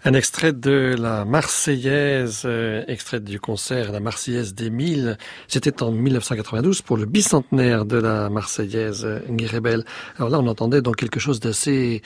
Un 0.09 0.15
extrait 0.15 0.53
de 0.53 0.95
la 0.97 1.23
Marseillaise, 1.23 2.41
euh, 2.45 2.83
extrait 2.87 3.19
du 3.19 3.39
concert 3.39 3.91
La 3.91 3.99
Marseillaise 3.99 4.55
des 4.55 4.71
Mille. 4.71 5.19
C'était 5.47 5.83
en 5.83 5.91
1992 5.91 6.81
pour 6.81 6.97
le 6.97 7.05
bicentenaire 7.05 7.85
de 7.85 7.97
la 7.97 8.27
Marseillaise 8.31 9.05
euh, 9.05 9.19
Guirébel. 9.29 9.85
Alors 10.17 10.31
là, 10.31 10.39
on 10.39 10.47
entendait 10.47 10.81
dans 10.81 10.93
quelque 10.93 11.19
chose 11.19 11.39
d'assez 11.39 12.01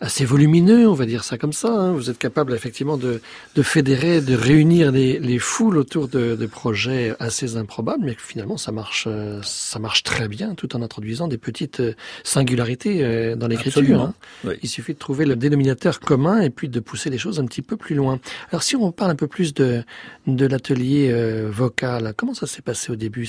assez 0.00 0.24
volumineux, 0.24 0.88
on 0.88 0.94
va 0.94 1.06
dire 1.06 1.24
ça 1.24 1.38
comme 1.38 1.52
ça. 1.52 1.68
Hein. 1.68 1.92
Vous 1.92 2.10
êtes 2.10 2.18
capable 2.18 2.54
effectivement 2.54 2.98
de, 2.98 3.20
de 3.54 3.62
fédérer, 3.62 4.20
de 4.20 4.34
réunir 4.34 4.92
les, 4.92 5.18
les 5.18 5.38
foules 5.38 5.78
autour 5.78 6.08
de, 6.08 6.36
de, 6.36 6.46
projets 6.46 7.14
assez 7.18 7.56
improbables, 7.56 8.04
mais 8.04 8.16
finalement 8.18 8.58
ça 8.58 8.72
marche, 8.72 9.04
euh, 9.06 9.40
ça 9.42 9.78
marche 9.78 10.02
très 10.02 10.28
bien, 10.28 10.54
tout 10.54 10.76
en 10.76 10.82
introduisant 10.82 11.28
des 11.28 11.38
petites 11.38 11.80
euh, 11.80 11.94
singularités 12.24 13.02
euh, 13.02 13.36
dans 13.36 13.48
l'écriture. 13.48 14.02
Hein. 14.02 14.14
Oui. 14.44 14.54
Il 14.62 14.68
suffit 14.68 14.92
de 14.92 14.98
trouver 14.98 15.24
le 15.24 15.34
dénominateur 15.34 16.00
commun 16.00 16.40
et 16.40 16.50
puis 16.50 16.68
de 16.68 16.80
pousser 16.80 17.08
les 17.08 17.18
choses 17.18 17.40
un 17.40 17.46
petit 17.46 17.62
peu 17.62 17.76
plus 17.76 17.94
loin. 17.94 18.20
Alors 18.50 18.62
si 18.62 18.76
on 18.76 18.92
parle 18.92 19.12
un 19.12 19.16
peu 19.16 19.28
plus 19.28 19.54
de, 19.54 19.82
de 20.26 20.46
l'atelier 20.46 21.08
euh, 21.10 21.48
vocal, 21.50 22.12
comment 22.16 22.34
ça 22.34 22.46
s'est 22.46 22.62
passé 22.62 22.92
au 22.92 22.96
début 22.96 23.26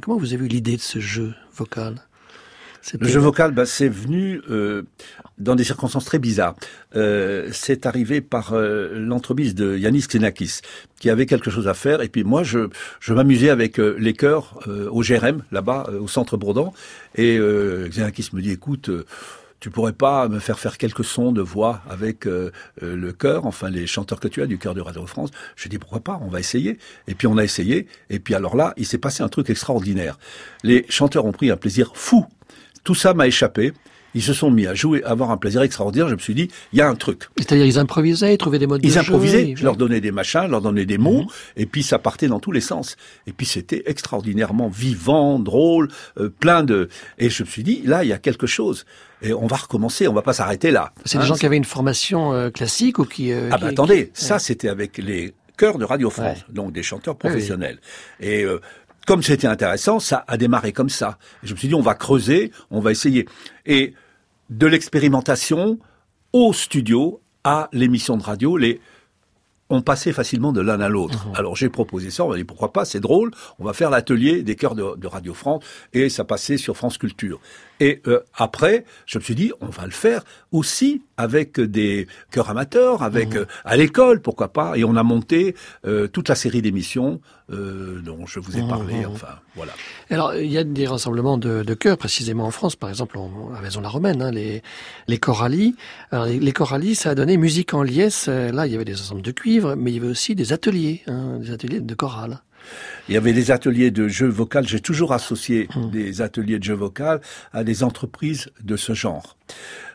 Comment 0.00 0.18
vous 0.18 0.32
avez 0.32 0.44
eu 0.46 0.48
l'idée 0.48 0.76
de 0.76 0.82
ce 0.82 0.98
jeu 0.98 1.34
vocal? 1.54 2.05
Le 2.98 3.08
jeu 3.08 3.20
vocal, 3.20 3.52
bah, 3.52 3.66
c'est 3.66 3.88
venu 3.88 4.40
euh, 4.50 4.82
dans 5.38 5.54
des 5.54 5.64
circonstances 5.64 6.04
très 6.04 6.18
bizarres. 6.18 6.54
Euh, 6.94 7.48
c'est 7.52 7.86
arrivé 7.86 8.20
par 8.20 8.52
euh, 8.52 8.98
l'entremise 8.98 9.54
de 9.54 9.76
Yanis 9.76 10.06
Xenakis, 10.08 10.60
qui 11.00 11.10
avait 11.10 11.26
quelque 11.26 11.50
chose 11.50 11.68
à 11.68 11.74
faire. 11.74 12.02
Et 12.02 12.08
puis 12.08 12.24
moi, 12.24 12.42
je, 12.42 12.68
je 13.00 13.12
m'amusais 13.12 13.50
avec 13.50 13.80
euh, 13.80 13.96
les 13.98 14.12
chœurs 14.12 14.60
euh, 14.68 14.88
au 14.90 15.02
GRM, 15.02 15.42
là-bas, 15.52 15.86
euh, 15.88 16.00
au 16.00 16.08
centre 16.08 16.36
Bourdan. 16.36 16.72
Et 17.16 17.38
Xenakis 17.88 18.30
me 18.32 18.42
dit, 18.42 18.50
écoute 18.50 18.90
tu 19.60 19.70
pourrais 19.70 19.92
pas 19.92 20.28
me 20.28 20.38
faire 20.38 20.58
faire 20.58 20.78
quelques 20.78 21.04
sons 21.04 21.32
de 21.32 21.40
voix 21.40 21.80
avec 21.88 22.26
euh, 22.26 22.50
le 22.80 23.12
chœur, 23.12 23.46
enfin 23.46 23.70
les 23.70 23.86
chanteurs 23.86 24.20
que 24.20 24.28
tu 24.28 24.42
as 24.42 24.46
du 24.46 24.58
chœur 24.58 24.74
de 24.74 24.80
Radio 24.80 25.06
France. 25.06 25.30
Je 25.56 25.68
dis 25.68 25.78
pourquoi 25.78 26.00
pas, 26.00 26.20
on 26.22 26.28
va 26.28 26.40
essayer. 26.40 26.78
Et 27.08 27.14
puis 27.14 27.26
on 27.26 27.38
a 27.38 27.44
essayé. 27.44 27.86
Et 28.10 28.18
puis 28.18 28.34
alors 28.34 28.56
là, 28.56 28.74
il 28.76 28.86
s'est 28.86 28.98
passé 28.98 29.22
un 29.22 29.28
truc 29.28 29.50
extraordinaire. 29.50 30.18
Les 30.62 30.84
chanteurs 30.88 31.24
ont 31.24 31.32
pris 31.32 31.50
un 31.50 31.56
plaisir 31.56 31.92
fou. 31.94 32.26
Tout 32.86 32.94
ça 32.94 33.12
m'a 33.14 33.26
échappé. 33.26 33.72
Ils 34.14 34.22
se 34.22 34.32
sont 34.32 34.50
mis 34.50 34.66
à 34.66 34.72
jouer, 34.74 35.02
à 35.04 35.10
avoir 35.10 35.30
un 35.30 35.36
plaisir 35.36 35.60
extraordinaire. 35.60 36.08
Je 36.08 36.14
me 36.14 36.18
suis 36.20 36.34
dit, 36.34 36.48
il 36.72 36.78
y 36.78 36.80
a 36.80 36.88
un 36.88 36.94
truc. 36.94 37.24
C'est-à-dire, 37.36 37.66
ils 37.66 37.78
improvisaient, 37.78 38.32
ils 38.32 38.38
trouvaient 38.38 38.58
des 38.60 38.66
modes 38.66 38.80
ils 38.82 38.94
de 38.94 38.98
improvisaient, 38.98 39.42
jeu. 39.42 39.48
Ils 39.48 39.56
je 39.58 39.64
leur 39.64 39.76
donnais 39.76 40.00
des 40.00 40.10
machins, 40.12 40.44
je 40.46 40.50
leur 40.52 40.62
donnais 40.62 40.86
des 40.86 40.96
mots, 40.96 41.26
et 41.56 41.66
puis 41.66 41.82
ça 41.82 41.98
partait 41.98 42.28
dans 42.28 42.40
tous 42.40 42.52
les 42.52 42.62
sens. 42.62 42.96
Et 43.26 43.32
puis 43.32 43.44
c'était 43.44 43.82
extraordinairement 43.84 44.68
vivant, 44.68 45.38
drôle, 45.38 45.88
euh, 46.18 46.30
plein 46.30 46.62
de... 46.62 46.88
Et 47.18 47.28
je 47.28 47.42
me 47.42 47.48
suis 47.48 47.62
dit, 47.62 47.82
là, 47.84 48.04
il 48.04 48.08
y 48.08 48.12
a 48.14 48.18
quelque 48.18 48.46
chose. 48.46 48.86
Et 49.20 49.34
on 49.34 49.46
va 49.48 49.56
recommencer, 49.56 50.08
on 50.08 50.14
va 50.14 50.22
pas 50.22 50.32
s'arrêter 50.32 50.70
là. 50.70 50.92
C'est 51.04 51.18
des 51.18 51.24
Hein, 51.24 51.26
gens 51.26 51.34
qui 51.34 51.44
avaient 51.44 51.56
une 51.58 51.64
formation 51.64 52.32
euh, 52.32 52.48
classique 52.50 52.98
ou 52.98 53.04
qui... 53.04 53.32
euh, 53.32 53.50
Ah 53.52 53.56
qui- 53.56 53.62
bah 53.64 53.68
attendez, 53.68 54.08
qui- 54.14 54.24
ça 54.24 54.38
c'était 54.38 54.68
avec 54.70 54.96
les 54.96 55.34
chœurs 55.58 55.76
de 55.76 55.84
Radio 55.84 56.08
France, 56.08 56.38
Ouais. 56.38 56.54
donc 56.54 56.72
des 56.72 56.82
chanteurs 56.82 57.16
professionnels. 57.16 57.80
Et 58.20 58.44
euh, 58.44 58.60
comme 59.06 59.22
c'était 59.22 59.46
intéressant, 59.46 60.00
ça 60.00 60.24
a 60.28 60.36
démarré 60.36 60.72
comme 60.72 60.90
ça. 60.90 61.18
Et 61.42 61.46
je 61.46 61.54
me 61.54 61.58
suis 61.58 61.68
dit, 61.68 61.74
on 61.74 61.80
va 61.80 61.94
creuser, 61.94 62.52
on 62.70 62.80
va 62.80 62.90
essayer. 62.90 63.26
Et 63.64 63.94
de 64.50 64.66
l'expérimentation 64.66 65.78
au 66.32 66.52
studio, 66.52 67.20
à 67.44 67.68
l'émission 67.72 68.16
de 68.16 68.22
radio, 68.22 68.56
les 68.56 68.80
on 69.68 69.82
passait 69.82 70.12
facilement 70.12 70.52
de 70.52 70.60
l'un 70.60 70.80
à 70.80 70.88
l'autre. 70.88 71.26
Alors 71.34 71.56
j'ai 71.56 71.68
proposé 71.68 72.10
ça, 72.10 72.24
on 72.24 72.28
m'a 72.28 72.36
dit 72.36 72.44
pourquoi 72.44 72.72
pas, 72.72 72.84
c'est 72.84 73.00
drôle, 73.00 73.32
on 73.58 73.64
va 73.64 73.72
faire 73.72 73.90
l'atelier 73.90 74.42
des 74.42 74.54
chœurs 74.54 74.74
de, 74.74 74.96
de 74.96 75.06
Radio 75.06 75.34
France, 75.34 75.64
et 75.92 76.08
ça 76.08 76.24
passait 76.24 76.56
sur 76.56 76.76
France 76.76 76.98
Culture. 76.98 77.40
Et 77.80 78.00
euh, 78.06 78.20
après, 78.34 78.84
je 79.06 79.18
me 79.18 79.24
suis 79.24 79.34
dit, 79.34 79.52
on 79.60 79.66
va 79.66 79.84
le 79.84 79.90
faire 79.90 80.22
aussi 80.52 81.02
avec 81.16 81.60
des 81.60 82.06
chœurs 82.30 82.50
amateurs, 82.50 83.02
avec 83.02 83.34
euh, 83.36 83.46
à 83.64 83.76
l'école, 83.76 84.20
pourquoi 84.20 84.52
pas. 84.52 84.76
Et 84.76 84.84
on 84.84 84.96
a 84.96 85.02
monté 85.02 85.54
euh, 85.86 86.08
toute 86.08 86.28
la 86.28 86.34
série 86.34 86.62
d'émissions 86.62 87.20
euh, 87.50 88.00
dont 88.02 88.26
je 88.26 88.40
vous 88.40 88.58
ai 88.58 88.68
parlé. 88.68 89.06
Enfin, 89.06 89.28
voilà. 89.54 89.72
Alors, 90.10 90.34
il 90.34 90.50
y 90.50 90.58
a 90.58 90.64
des 90.64 90.86
rassemblements 90.86 91.38
de, 91.38 91.62
de 91.62 91.74
chœurs, 91.74 91.96
précisément 91.96 92.44
en 92.46 92.50
France, 92.50 92.76
par 92.76 92.90
exemple, 92.90 93.18
en, 93.18 93.52
à 93.56 93.60
Vaison-la-Romaine, 93.60 94.20
hein, 94.20 94.30
les, 94.30 94.62
les 95.08 95.18
choralies. 95.18 95.74
Alors, 96.10 96.26
les, 96.26 96.38
les 96.38 96.52
choralies, 96.52 96.94
ça 96.94 97.10
a 97.10 97.14
donné 97.14 97.36
musique 97.36 97.72
en 97.74 97.82
liesse. 97.82 98.26
Euh, 98.28 98.52
Là, 98.52 98.66
il 98.66 98.72
y 98.72 98.76
avait 98.76 98.84
des 98.84 99.00
ensembles 99.00 99.22
de 99.22 99.32
cuivre, 99.32 99.74
mais 99.74 99.90
il 99.90 99.94
y 99.96 99.98
avait 99.98 100.08
aussi 100.08 100.34
des 100.34 100.52
ateliers, 100.52 101.02
hein, 101.06 101.38
des 101.40 101.50
ateliers 101.50 101.80
de 101.80 101.94
chorale. 101.94 102.40
Il 103.08 103.14
y 103.14 103.16
avait 103.16 103.32
des 103.32 103.52
ateliers 103.52 103.92
de 103.92 104.08
jeux 104.08 104.26
vocal. 104.26 104.66
J'ai 104.66 104.80
toujours 104.80 105.12
associé 105.12 105.68
des 105.92 106.20
ateliers 106.20 106.58
de 106.58 106.64
jeux 106.64 106.74
vocal 106.74 107.20
à 107.52 107.62
des 107.62 107.84
entreprises 107.84 108.50
de 108.64 108.76
ce 108.76 108.92
genre. 108.92 109.36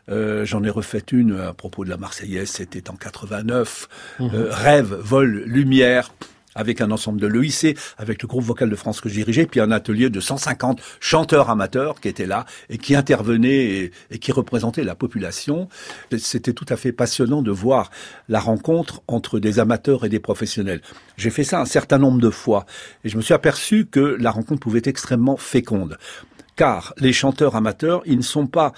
Euh, 0.10 0.46
J'en 0.46 0.64
ai 0.64 0.70
refait 0.70 1.04
une 1.12 1.40
à 1.40 1.54
propos 1.54 1.86
de 1.86 1.90
la 1.90 1.98
Marseillaise, 1.98 2.50
c'était 2.50 2.90
en 2.90 2.96
89. 2.96 3.88
Euh, 4.22 4.48
Rêve, 4.50 4.94
vol, 4.94 5.44
lumière 5.46 6.12
avec 6.56 6.82
un 6.82 6.92
ensemble 6.92 7.20
de 7.22 7.28
l'EIC, 7.28 7.78
avec 7.98 8.22
le 8.22 8.28
groupe 8.28 8.44
vocal 8.44 8.70
de 8.70 8.76
France 8.76 9.02
que 9.02 9.10
je 9.10 9.14
dirigeais, 9.14 9.46
puis 9.46 9.60
un 9.60 9.72
atelier 9.72 10.10
de 10.10 10.20
150 10.20 10.82
chanteurs 11.00 11.50
amateurs 11.50 12.00
qui 12.02 12.08
étaient 12.08 12.26
là 12.26 12.46
et 12.70 12.78
qui 12.78 12.96
intervenaient 12.96 13.50
et, 13.50 13.92
et 14.10 14.20
qui 14.20 14.32
représentaient 14.32 14.84
la 14.84 14.96
population. 14.96 15.70
C'était 16.18 16.54
tout 16.54 16.66
à 16.70 16.76
fait 16.76 16.92
passionnant 16.92 17.42
de 17.42 17.52
voir 17.52 17.90
la 18.28 18.40
rencontre 18.40 19.02
entre 19.08 19.40
des 19.40 19.60
amateurs 19.60 20.06
et 20.06 20.10
des 20.10 20.20
professionnels. 20.20 20.82
J'ai 21.18 21.30
fait 21.30 21.44
ça 21.44 21.62
un 21.62 21.66
certain 21.66 21.98
nombre 21.98 22.20
de 22.20 22.30
fois 22.30 22.66
et 23.04 23.10
je 23.10 23.18
me 23.18 23.22
suis 23.22 23.34
aperçu 23.34 23.86
que 23.86 24.18
la 24.20 24.32
rencontre 24.32 24.60
pouvait 24.60 24.80
être 24.80 24.88
extrêmement 24.88 25.38
féconde. 25.38 25.98
Car 26.58 26.94
les 26.98 27.14
chanteurs 27.14 27.56
amateurs, 27.56 28.02
ils 28.06 28.18
ne 28.18 28.24
sont 28.24 28.46
pas 28.46 28.74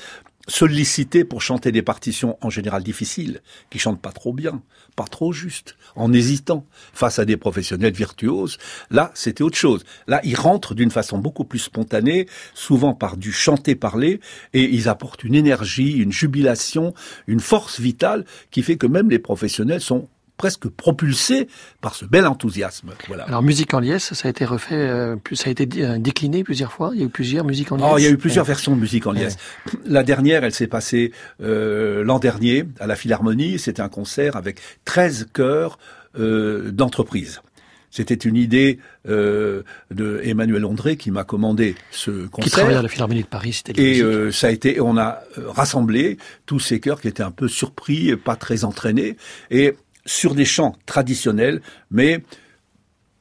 sollicités 0.47 1.23
pour 1.23 1.41
chanter 1.41 1.71
des 1.71 1.82
partitions 1.82 2.38
en 2.41 2.49
général 2.49 2.84
difficiles, 2.84 3.41
qui 3.69 3.79
chantent 3.79 4.01
pas 4.01 4.12
trop 4.12 4.34
bien, 4.34 4.62
pas 4.95 5.06
trop 5.06 5.32
juste, 5.32 5.75
en 5.95 6.12
hésitant 6.12 6.65
face 6.93 7.19
à 7.19 7.25
des 7.25 7.38
professionnels 7.38 7.93
virtuoses. 7.93 8.58
Là, 8.91 9.12
c'était 9.13 9.43
autre 9.43 9.58
chose. 9.58 9.84
Là, 10.08 10.19
ils 10.23 10.36
rentrent 10.36 10.75
d'une 10.75 10.91
façon 10.91 11.17
beaucoup 11.17 11.45
plus 11.45 11.60
spontanée, 11.60 12.27
souvent 12.53 12.93
par 12.93 13.17
du 13.17 13.32
chanter-parler, 13.32 14.19
et 14.53 14.63
ils 14.63 14.89
apportent 14.89 15.23
une 15.23 15.36
énergie, 15.36 15.93
une 15.93 16.12
jubilation, 16.12 16.93
une 17.27 17.39
force 17.39 17.79
vitale 17.79 18.25
qui 18.51 18.63
fait 18.63 18.77
que 18.77 18.88
même 18.88 19.10
les 19.10 19.19
professionnels 19.19 19.82
sont 19.82 20.10
presque 20.37 20.67
propulsés 20.67 21.47
par 21.81 21.95
ce 21.95 22.05
bel 22.05 22.25
enthousiasme. 22.27 22.91
Voilà. 23.07 23.23
Alors, 23.23 23.41
musique 23.41 23.73
en 23.73 23.79
liesse, 23.79 24.13
ça 24.13 24.27
a 24.27 24.31
été 24.31 24.45
refait, 24.45 24.75
euh, 24.75 25.15
ça 25.33 25.47
a 25.47 25.51
été 25.51 25.67
euh, 25.83 25.97
décliné 25.99 26.43
plusieurs 26.43 26.71
fois. 26.71 26.91
Il 26.93 26.99
y 26.99 27.03
a 27.03 27.05
eu 27.05 27.09
plusieurs 27.09 27.45
musiques 27.45 27.71
en 27.71 27.77
liesse. 27.77 27.87
Oh, 27.91 27.97
il 27.97 28.03
y 28.03 28.07
a 28.07 28.09
eu 28.09 28.17
plusieurs 28.17 28.45
versions 28.45 28.75
de 28.75 28.81
musique 28.81 29.07
en 29.07 29.11
liesse. 29.11 29.37
La 29.85 30.03
dernière, 30.03 30.43
elle 30.43 30.53
s'est 30.53 30.67
passée 30.67 31.11
euh, 31.41 32.03
l'an 32.03 32.19
dernier 32.19 32.65
à 32.79 32.87
la 32.87 32.95
Philharmonie. 32.95 33.59
C'était 33.59 33.81
un 33.81 33.89
concert 33.89 34.35
avec 34.35 34.59
13 34.85 35.27
chœurs 35.33 35.77
euh, 36.19 36.69
d'entreprise. 36.71 37.41
C'était 37.89 38.13
une 38.13 38.35
idée 38.35 38.77
euh, 39.07 39.63
de 39.89 40.21
Emmanuel 40.23 40.65
André 40.65 40.95
qui 40.95 41.09
m'a 41.09 41.23
commandé 41.23 41.75
ce 41.89 42.11
Qui 42.11 42.29
concert. 42.29 42.51
travaillait 42.51 42.77
à 42.77 42.81
la 42.83 42.87
Philharmonie 42.87 43.23
de 43.23 43.27
Paris, 43.27 43.53
c'était 43.53 43.79
Et 43.81 44.01
euh, 44.01 44.31
ça 44.31 44.47
a 44.47 44.49
été, 44.51 44.79
on 44.79 44.95
a 44.97 45.21
rassemblé 45.47 46.17
tous 46.45 46.59
ces 46.59 46.79
chœurs 46.79 47.01
qui 47.01 47.07
étaient 47.07 47.23
un 47.23 47.31
peu 47.31 47.47
surpris, 47.47 48.15
pas 48.15 48.35
très 48.35 48.63
entraînés, 48.63 49.15
et 49.49 49.75
sur 50.05 50.35
des 50.35 50.45
chants 50.45 50.75
traditionnels, 50.85 51.61
mais 51.91 52.23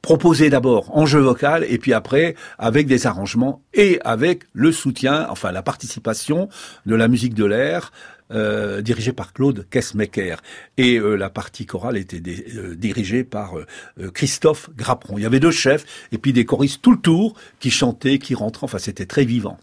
proposés 0.01 0.49
d'abord 0.49 0.95
en 0.95 1.05
jeu 1.05 1.19
vocal, 1.19 1.65
et 1.67 1.77
puis 1.77 1.93
après 1.93 2.35
avec 2.59 2.87
des 2.87 3.07
arrangements 3.07 3.63
et 3.73 3.99
avec 4.03 4.43
le 4.53 4.71
soutien, 4.71 5.27
enfin 5.29 5.51
la 5.51 5.63
participation 5.63 6.49
de 6.85 6.95
la 6.95 7.07
musique 7.07 7.33
de 7.33 7.45
l'air. 7.45 7.91
Euh, 8.31 8.81
dirigée 8.81 9.11
par 9.13 9.31
Claude 9.33 9.67
Kessmaker 9.69 10.41
et 10.77 10.97
euh, 10.97 11.15
la 11.15 11.29
partie 11.29 11.67
chorale 11.67 11.97
était 11.97 12.21
euh, 12.55 12.73
dirigée 12.73 13.23
par 13.23 13.59
euh, 13.59 13.67
euh, 13.99 14.09
Christophe 14.09 14.69
Grapperon. 14.75 15.17
Il 15.17 15.23
y 15.23 15.25
avait 15.27 15.41
deux 15.41 15.51
chefs 15.51 15.85
et 16.11 16.17
puis 16.17 16.33
des 16.33 16.45
choristes 16.45 16.81
tout 16.81 16.93
le 16.93 16.97
tour 16.97 17.35
qui 17.59 17.69
chantaient, 17.69 18.17
qui 18.17 18.33
rentraient. 18.33 18.63
Enfin, 18.63 18.79
c'était 18.79 19.05
très 19.05 19.25
vivant. 19.25 19.59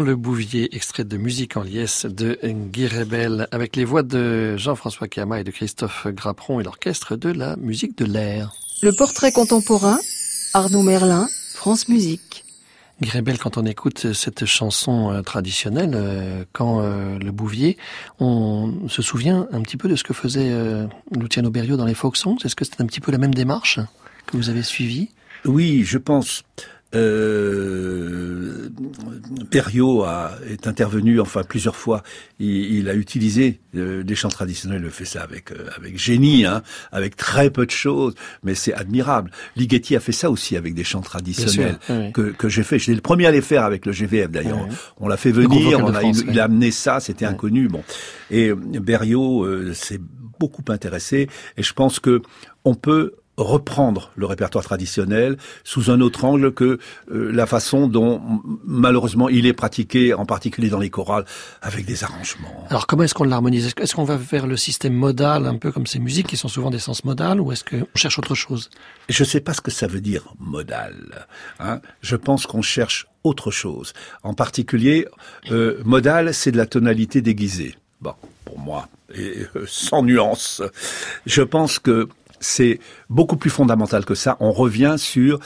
Le 0.00 0.16
Bouvier, 0.16 0.74
extrait 0.74 1.04
de 1.04 1.16
musique 1.16 1.56
en 1.56 1.62
liesse 1.62 2.06
de 2.06 2.38
Guy 2.42 2.86
Rebel, 2.86 3.46
avec 3.50 3.76
les 3.76 3.84
voix 3.84 4.02
de 4.02 4.56
Jean-François 4.56 5.08
Kama 5.08 5.40
et 5.40 5.44
de 5.44 5.50
Christophe 5.50 6.06
Grapperon 6.06 6.60
et 6.60 6.62
l'orchestre 6.62 7.16
de 7.16 7.30
la 7.30 7.56
musique 7.56 7.98
de 7.98 8.06
l'air. 8.06 8.52
Le 8.82 8.92
portrait 8.92 9.30
contemporain, 9.30 9.98
Arnaud 10.54 10.82
Merlin, 10.82 11.28
France 11.54 11.88
Musique. 11.88 12.44
Guy 13.02 13.10
Rebel, 13.10 13.38
quand 13.38 13.58
on 13.58 13.66
écoute 13.66 14.12
cette 14.12 14.46
chanson 14.46 15.12
euh, 15.12 15.22
traditionnelle, 15.22 15.92
euh, 15.94 16.44
quand 16.52 16.80
euh, 16.80 17.18
le 17.18 17.30
Bouvier, 17.30 17.76
on 18.20 18.88
se 18.88 19.02
souvient 19.02 19.48
un 19.52 19.60
petit 19.60 19.76
peu 19.76 19.88
de 19.88 19.96
ce 19.96 20.04
que 20.04 20.14
faisait 20.14 20.50
Luciano 21.10 21.50
Berio 21.50 21.76
dans 21.76 21.86
les 21.86 21.94
songs? 21.94 22.36
Est-ce 22.44 22.56
que 22.56 22.64
c'est 22.64 22.80
un 22.80 22.86
petit 22.86 23.00
peu 23.00 23.12
la 23.12 23.18
même 23.18 23.34
démarche 23.34 23.80
que 24.26 24.36
vous 24.36 24.48
avez 24.48 24.62
suivie? 24.62 25.10
Oui, 25.44 25.84
je 25.84 25.98
pense. 25.98 26.44
Euh, 26.94 28.68
a, 30.04 30.30
est 30.48 30.66
intervenu 30.66 31.20
enfin 31.20 31.42
plusieurs 31.44 31.76
fois. 31.76 32.02
Il, 32.40 32.88
a 32.88 32.94
utilisé 32.94 33.60
euh, 33.76 34.02
des 34.02 34.14
chants 34.14 34.28
traditionnels. 34.28 34.82
Il 34.84 34.90
fait 34.90 35.04
ça 35.04 35.22
avec 35.22 35.52
euh, 35.52 35.68
avec 35.76 35.98
génie, 35.98 36.44
hein, 36.44 36.62
avec 36.90 37.16
très 37.16 37.50
peu 37.50 37.64
de 37.66 37.70
choses, 37.70 38.14
mais 38.42 38.54
c'est 38.54 38.72
admirable. 38.72 39.30
Ligeti 39.56 39.94
a 39.94 40.00
fait 40.00 40.12
ça 40.12 40.30
aussi 40.30 40.56
avec 40.56 40.74
des 40.74 40.84
chants 40.84 41.00
traditionnels 41.00 41.78
que, 42.12 42.32
que 42.32 42.48
j'ai 42.48 42.64
fait. 42.64 42.78
J'étais 42.78 42.94
le 42.94 43.00
premier 43.00 43.26
à 43.26 43.30
les 43.30 43.42
faire 43.42 43.64
avec 43.64 43.86
le 43.86 43.92
GVF 43.92 44.30
d'ailleurs. 44.30 44.66
On 44.98 45.08
l'a 45.08 45.16
fait 45.16 45.32
venir, 45.32 45.78
on 45.80 45.94
a, 45.94 46.02
il, 46.02 46.40
a 46.40 46.44
amené 46.44 46.70
ça, 46.70 46.98
c'était 46.98 47.26
inconnu. 47.26 47.68
Bon, 47.68 47.84
et 48.30 48.52
Berriot 48.52 49.74
s'est 49.74 50.00
beaucoup 50.40 50.64
intéressé 50.68 51.28
et 51.56 51.62
je 51.62 51.72
pense 51.72 52.00
que 52.00 52.22
on 52.64 52.74
peut 52.74 53.14
reprendre 53.42 54.10
le 54.16 54.26
répertoire 54.26 54.64
traditionnel 54.64 55.36
sous 55.64 55.90
un 55.90 56.00
autre 56.00 56.24
angle 56.24 56.52
que 56.52 56.78
euh, 57.10 57.32
la 57.32 57.46
façon 57.46 57.86
dont 57.88 58.20
malheureusement 58.64 59.28
il 59.28 59.46
est 59.46 59.52
pratiqué, 59.52 60.14
en 60.14 60.26
particulier 60.26 60.68
dans 60.68 60.78
les 60.78 60.90
chorales, 60.90 61.24
avec 61.62 61.86
des 61.86 62.04
arrangements. 62.04 62.66
Alors 62.68 62.86
comment 62.86 63.02
est-ce 63.02 63.14
qu'on 63.14 63.24
l'harmonise? 63.24 63.72
Est-ce 63.76 63.94
qu'on 63.94 64.04
va 64.04 64.18
faire 64.18 64.46
le 64.46 64.56
système 64.56 64.94
modal, 64.94 65.46
un 65.46 65.56
peu 65.56 65.72
comme 65.72 65.86
ces 65.86 65.98
musiques 65.98 66.26
qui 66.26 66.36
sont 66.36 66.48
souvent 66.48 66.70
des 66.70 66.78
sens 66.78 67.04
modal, 67.04 67.40
ou 67.40 67.52
est-ce 67.52 67.64
qu'on 67.64 67.86
cherche 67.94 68.18
autre 68.18 68.34
chose? 68.34 68.70
Je 69.08 69.22
ne 69.22 69.28
sais 69.28 69.40
pas 69.40 69.54
ce 69.54 69.60
que 69.60 69.70
ça 69.70 69.86
veut 69.86 70.00
dire 70.00 70.34
modal. 70.38 71.26
Hein 71.58 71.80
Je 72.00 72.16
pense 72.16 72.46
qu'on 72.46 72.62
cherche 72.62 73.06
autre 73.24 73.50
chose. 73.50 73.92
En 74.22 74.34
particulier, 74.34 75.06
euh, 75.50 75.80
modal, 75.84 76.34
c'est 76.34 76.52
de 76.52 76.56
la 76.56 76.66
tonalité 76.66 77.20
déguisée. 77.20 77.76
Bon, 78.00 78.14
pour 78.44 78.58
moi, 78.58 78.88
et 79.14 79.46
euh, 79.56 79.64
sans 79.66 80.02
nuance. 80.02 80.62
Je 81.26 81.42
pense 81.42 81.78
que 81.78 82.08
c'est 82.40 82.80
beaucoup 83.08 83.36
plus 83.36 83.50
fondamental 83.50 84.04
que 84.04 84.14
ça. 84.14 84.36
On 84.40 84.52
revient 84.52 84.96
sur 84.98 85.38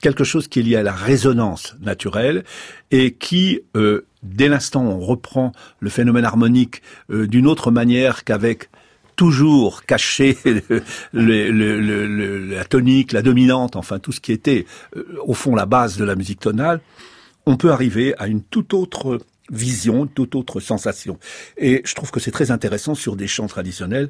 quelque 0.00 0.24
chose 0.24 0.48
qui 0.48 0.60
est 0.60 0.62
lié 0.62 0.76
à 0.76 0.82
la 0.82 0.92
résonance 0.92 1.76
naturelle 1.80 2.44
et 2.90 3.12
qui, 3.14 3.60
euh, 3.76 4.06
dès 4.22 4.48
l'instant 4.48 4.84
où 4.84 4.90
on 4.90 5.00
reprend 5.00 5.52
le 5.80 5.88
phénomène 5.88 6.24
harmonique 6.24 6.82
euh, 7.10 7.26
d'une 7.26 7.46
autre 7.46 7.70
manière 7.70 8.24
qu'avec 8.24 8.68
toujours 9.16 9.84
caché 9.84 10.36
la 11.12 12.64
tonique, 12.64 13.12
la 13.12 13.22
dominante, 13.22 13.76
enfin 13.76 13.98
tout 13.98 14.12
ce 14.12 14.20
qui 14.20 14.32
était 14.32 14.66
euh, 14.96 15.04
au 15.24 15.34
fond 15.34 15.54
la 15.54 15.66
base 15.66 15.96
de 15.96 16.04
la 16.04 16.16
musique 16.16 16.40
tonale, 16.40 16.80
on 17.46 17.56
peut 17.56 17.72
arriver 17.72 18.14
à 18.18 18.26
une 18.26 18.42
toute 18.42 18.74
autre 18.74 19.20
vision, 19.50 20.06
toute 20.06 20.34
autre 20.34 20.60
sensation. 20.60 21.18
Et 21.56 21.82
je 21.84 21.94
trouve 21.94 22.10
que 22.10 22.20
c'est 22.20 22.30
très 22.30 22.50
intéressant 22.50 22.94
sur 22.94 23.16
des 23.16 23.26
chants 23.26 23.48
traditionnels 23.48 24.08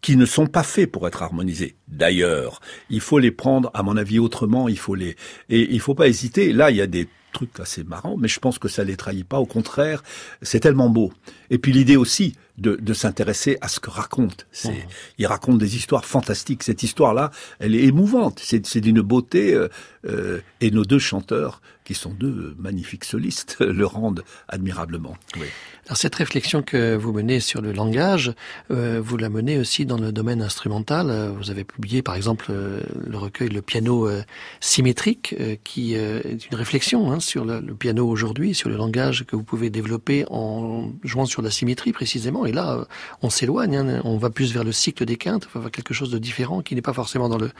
qui 0.00 0.16
ne 0.16 0.26
sont 0.26 0.46
pas 0.46 0.62
faits 0.62 0.90
pour 0.90 1.06
être 1.08 1.22
harmonisés. 1.22 1.76
D'ailleurs, 1.88 2.60
il 2.90 3.00
faut 3.00 3.18
les 3.18 3.32
prendre, 3.32 3.70
à 3.74 3.82
mon 3.82 3.96
avis, 3.96 4.18
autrement. 4.18 4.68
Il 4.68 4.78
faut 4.78 4.94
les 4.94 5.16
et 5.48 5.72
il 5.72 5.80
faut 5.80 5.94
pas 5.94 6.08
hésiter. 6.08 6.52
Là, 6.52 6.70
il 6.70 6.76
y 6.76 6.82
a 6.82 6.86
des 6.86 7.08
trucs 7.32 7.60
assez 7.60 7.84
marrants, 7.84 8.16
mais 8.16 8.28
je 8.28 8.40
pense 8.40 8.58
que 8.58 8.68
ça 8.68 8.84
les 8.84 8.96
trahit 8.96 9.26
pas. 9.26 9.38
Au 9.38 9.46
contraire, 9.46 10.02
c'est 10.42 10.60
tellement 10.60 10.88
beau. 10.88 11.12
Et 11.50 11.58
puis 11.58 11.72
l'idée 11.72 11.96
aussi 11.96 12.34
de, 12.56 12.76
de 12.76 12.92
s'intéresser 12.94 13.58
à 13.60 13.68
ce 13.68 13.80
que 13.80 13.90
raconte. 13.90 14.46
C'est, 14.50 14.70
mmh. 14.70 14.88
il 15.18 15.26
raconte 15.26 15.58
des 15.58 15.76
histoires 15.76 16.04
fantastiques. 16.04 16.62
Cette 16.62 16.82
histoire-là, 16.82 17.30
elle 17.58 17.74
est 17.74 17.84
émouvante. 17.84 18.40
C'est, 18.42 18.66
c'est 18.66 18.80
d'une 18.80 19.00
beauté. 19.00 19.54
Euh, 19.54 19.68
euh, 20.06 20.40
et 20.60 20.70
nos 20.70 20.84
deux 20.84 20.98
chanteurs, 20.98 21.60
qui 21.84 21.94
sont 21.94 22.10
deux 22.10 22.54
magnifiques 22.58 23.04
solistes, 23.04 23.56
le 23.60 23.86
rendent 23.86 24.22
admirablement. 24.48 25.16
Oui. 25.36 25.46
Alors 25.88 25.96
cette 25.96 26.16
réflexion 26.16 26.62
que 26.62 26.94
vous 26.94 27.14
menez 27.14 27.40
sur 27.40 27.62
le 27.62 27.72
langage, 27.72 28.34
euh, 28.70 29.00
vous 29.02 29.16
la 29.16 29.30
menez 29.30 29.58
aussi 29.58 29.86
dans 29.86 29.96
le 29.96 30.12
domaine 30.12 30.42
instrumental. 30.42 31.08
Euh, 31.08 31.30
vous 31.30 31.50
avez 31.50 31.64
publié 31.64 32.02
par 32.02 32.14
exemple 32.14 32.48
euh, 32.50 32.82
le 33.06 33.16
recueil 33.16 33.48
Le 33.48 33.62
piano 33.62 34.06
euh, 34.06 34.22
symétrique, 34.60 35.34
qui 35.64 35.94
est 35.94 36.46
une 36.50 36.58
réflexion 36.58 37.10
hein, 37.10 37.20
sur 37.20 37.46
le, 37.46 37.62
piano 37.74 38.06
aujourd'hui, 38.06 38.54
sur 38.54 38.68
le 38.68 38.76
langage 38.76 39.24
que 39.24 39.34
vous 39.34 39.44
pouvez 39.44 39.70
développer 39.70 40.26
en 40.28 40.90
jouant 41.04 41.24
sur 41.24 41.40
la 41.40 41.50
symétrie 41.50 41.92
précisément. 41.92 42.44
Et 42.44 42.52
là, 42.52 42.86
on 43.22 43.30
s'éloigne, 43.30 43.76
hein, 43.76 44.02
on 44.04 44.18
va 44.18 44.28
plus 44.28 44.52
vers 44.52 44.64
le 44.64 44.72
cycle 44.72 45.06
des 45.06 45.16
quintes, 45.16 45.48
vers 45.54 45.70
quelque 45.70 45.94
chose 45.94 46.10
de 46.10 46.18
différent 46.18 46.60
qui 46.60 46.74
n'est 46.74 46.82
pas 46.82 46.92
forcément 46.92 47.30
dans 47.30 47.38
le, 47.38 47.50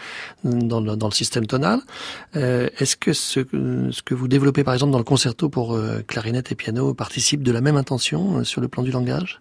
dans 0.44 0.82
le, 0.82 0.96
dans 0.96 1.08
le 1.08 1.14
système 1.14 1.46
tonal. 1.46 1.80
Est-ce 2.34 2.96
que 2.96 3.12
ce, 3.12 3.40
ce, 3.90 4.02
que 4.02 4.14
vous 4.14 4.28
développez 4.28 4.64
par 4.64 4.74
exemple 4.74 4.92
dans 4.92 4.98
le 4.98 5.04
concerto 5.04 5.48
pour 5.48 5.78
clarinette 6.06 6.52
et 6.52 6.54
piano 6.54 6.94
participe 6.94 7.42
de 7.42 7.52
la 7.52 7.60
même 7.60 7.76
intention 7.76 8.38
euh, 8.38 8.44
sur 8.44 8.60
le 8.60 8.68
plan 8.68 8.82
du 8.82 8.90
langage? 8.90 9.40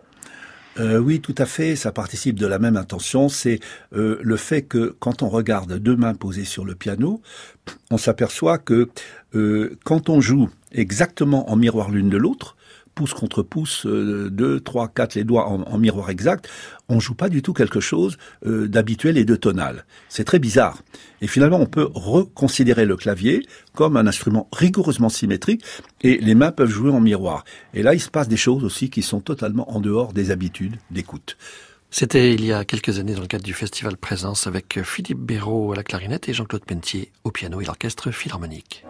Euh, 0.79 0.99
oui, 0.99 1.21
tout 1.21 1.35
à 1.37 1.45
fait. 1.45 1.75
Ça 1.75 1.91
participe 1.91 2.37
de 2.37 2.45
la 2.45 2.59
même 2.59 2.77
intention. 2.77 3.29
C'est 3.29 3.59
euh, 3.93 4.19
le 4.21 4.37
fait 4.37 4.61
que 4.61 4.95
quand 4.99 5.23
on 5.23 5.29
regarde 5.29 5.73
deux 5.79 5.95
mains 5.95 6.13
posées 6.13 6.45
sur 6.45 6.65
le 6.65 6.75
piano, 6.75 7.21
on 7.89 7.97
s'aperçoit 7.97 8.57
que 8.59 8.89
quand 9.83 10.09
on 10.09 10.19
joue 10.19 10.49
exactement 10.71 11.51
en 11.51 11.55
miroir 11.55 11.91
l'une 11.91 12.09
de 12.09 12.17
l'autre, 12.17 12.56
pouce 12.97 13.13
contre 13.13 13.43
pouce, 13.43 13.85
euh, 13.85 14.31
deux, 14.31 14.59
trois, 14.59 14.87
quatre, 14.87 15.13
les 15.13 15.23
doigts 15.23 15.47
en, 15.47 15.77
miroir 15.77 16.09
exact, 16.09 16.49
on 16.89 16.99
joue 16.99 17.13
pas 17.13 17.29
du 17.29 17.43
tout 17.43 17.53
quelque 17.53 17.79
chose 17.79 18.17
euh, 18.47 18.67
d'habituel 18.67 19.19
et 19.19 19.23
de 19.23 19.35
tonal. 19.35 19.85
C'est 20.09 20.23
très 20.23 20.39
bizarre. 20.39 20.81
Et 21.21 21.27
finalement, 21.27 21.59
on 21.59 21.67
peut 21.67 21.87
reconsidérer 21.93 22.85
le 22.85 22.97
clavier 22.97 23.45
comme 23.75 23.97
un 23.97 24.07
instrument 24.07 24.49
rigoureusement 24.51 25.09
symétrique 25.09 25.63
et 26.01 26.17
les 26.17 26.33
mains 26.33 26.51
peuvent 26.51 26.71
jouer 26.71 26.89
en 26.89 26.99
miroir. 26.99 27.45
Et 27.75 27.83
là, 27.83 27.93
il 27.93 27.99
se 27.99 28.09
passe 28.09 28.27
des 28.27 28.35
choses 28.35 28.63
aussi 28.63 28.89
qui 28.89 29.03
sont 29.03 29.19
totalement 29.19 29.71
en 29.71 29.79
dehors 29.79 30.11
des 30.11 30.31
habitudes 30.31 30.77
d'écoute. 30.89 31.37
C'était 31.91 32.33
il 32.33 32.43
y 32.43 32.51
a 32.51 32.65
quelques 32.65 32.97
années 32.97 33.13
dans 33.13 33.21
le 33.21 33.27
cadre 33.27 33.45
du 33.45 33.53
festival 33.53 33.95
Présence 33.95 34.47
avec 34.47 34.81
Philippe 34.81 35.19
Béraud 35.19 35.71
à 35.71 35.75
la 35.75 35.83
clarinette 35.83 36.29
et 36.29 36.33
Jean-Claude 36.33 36.65
Pentier 36.65 37.11
au 37.23 37.29
piano 37.29 37.61
et 37.61 37.65
l'orchestre 37.65 38.09
philharmonique. 38.09 38.83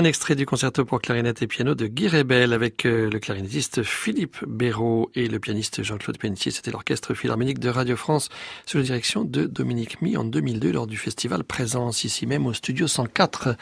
Un 0.00 0.04
extrait 0.04 0.34
du 0.34 0.46
concerto 0.46 0.86
pour 0.86 1.02
clarinette 1.02 1.42
et 1.42 1.46
piano 1.46 1.74
de 1.74 1.86
Guy 1.86 2.08
Rebel 2.08 2.54
avec 2.54 2.86
euh, 2.86 3.10
le 3.10 3.18
clarinettiste 3.18 3.82
Philippe 3.82 4.38
Béraud 4.46 5.10
et 5.14 5.28
le 5.28 5.38
pianiste 5.38 5.82
Jean-Claude 5.82 6.16
Pentier. 6.16 6.50
C'était 6.50 6.70
l'orchestre 6.70 7.12
philharmonique 7.12 7.58
de 7.58 7.68
Radio 7.68 7.96
France 7.96 8.30
sous 8.64 8.78
la 8.78 8.84
direction 8.84 9.24
de 9.24 9.44
Dominique 9.44 10.00
Mi 10.00 10.16
en 10.16 10.24
2002 10.24 10.72
lors 10.72 10.86
du 10.86 10.96
festival 10.96 11.44
Présence 11.44 12.04
ici 12.04 12.26
même 12.26 12.46
au 12.46 12.54
studio 12.54 12.86
104 12.86 13.56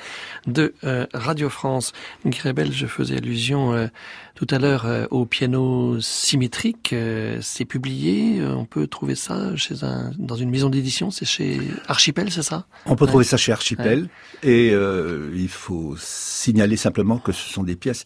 de 0.46 0.74
euh, 0.84 1.06
Radio 1.12 1.48
France. 1.48 1.92
Guy 2.24 2.40
Rebel, 2.40 2.70
je 2.70 2.86
faisais 2.86 3.16
allusion 3.16 3.74
euh, 3.74 3.88
tout 4.36 4.46
à 4.52 4.60
l'heure 4.60 4.86
au 5.10 5.26
piano 5.26 6.00
symétrique. 6.00 6.94
c'est 7.40 7.64
publié, 7.64 8.40
on 8.40 8.66
peut 8.66 8.86
trouver 8.86 9.16
ça 9.16 9.56
chez 9.56 9.82
un, 9.82 10.12
dans 10.16 10.36
une 10.36 10.50
maison 10.50 10.70
d'édition, 10.70 11.10
c'est 11.10 11.24
chez 11.24 11.60
Archipel, 11.88 12.30
c'est 12.30 12.44
ça? 12.44 12.64
On 12.86 12.94
peut 12.94 13.08
trouver 13.08 13.24
ça 13.24 13.36
chez 13.36 13.50
Archipel 13.50 14.08
et 14.44 14.68
il 14.68 15.48
faut 15.48 15.96
signaler 16.28 16.76
simplement 16.76 17.18
que 17.18 17.32
ce 17.32 17.48
sont 17.48 17.62
des 17.62 17.76
pièces 17.76 18.04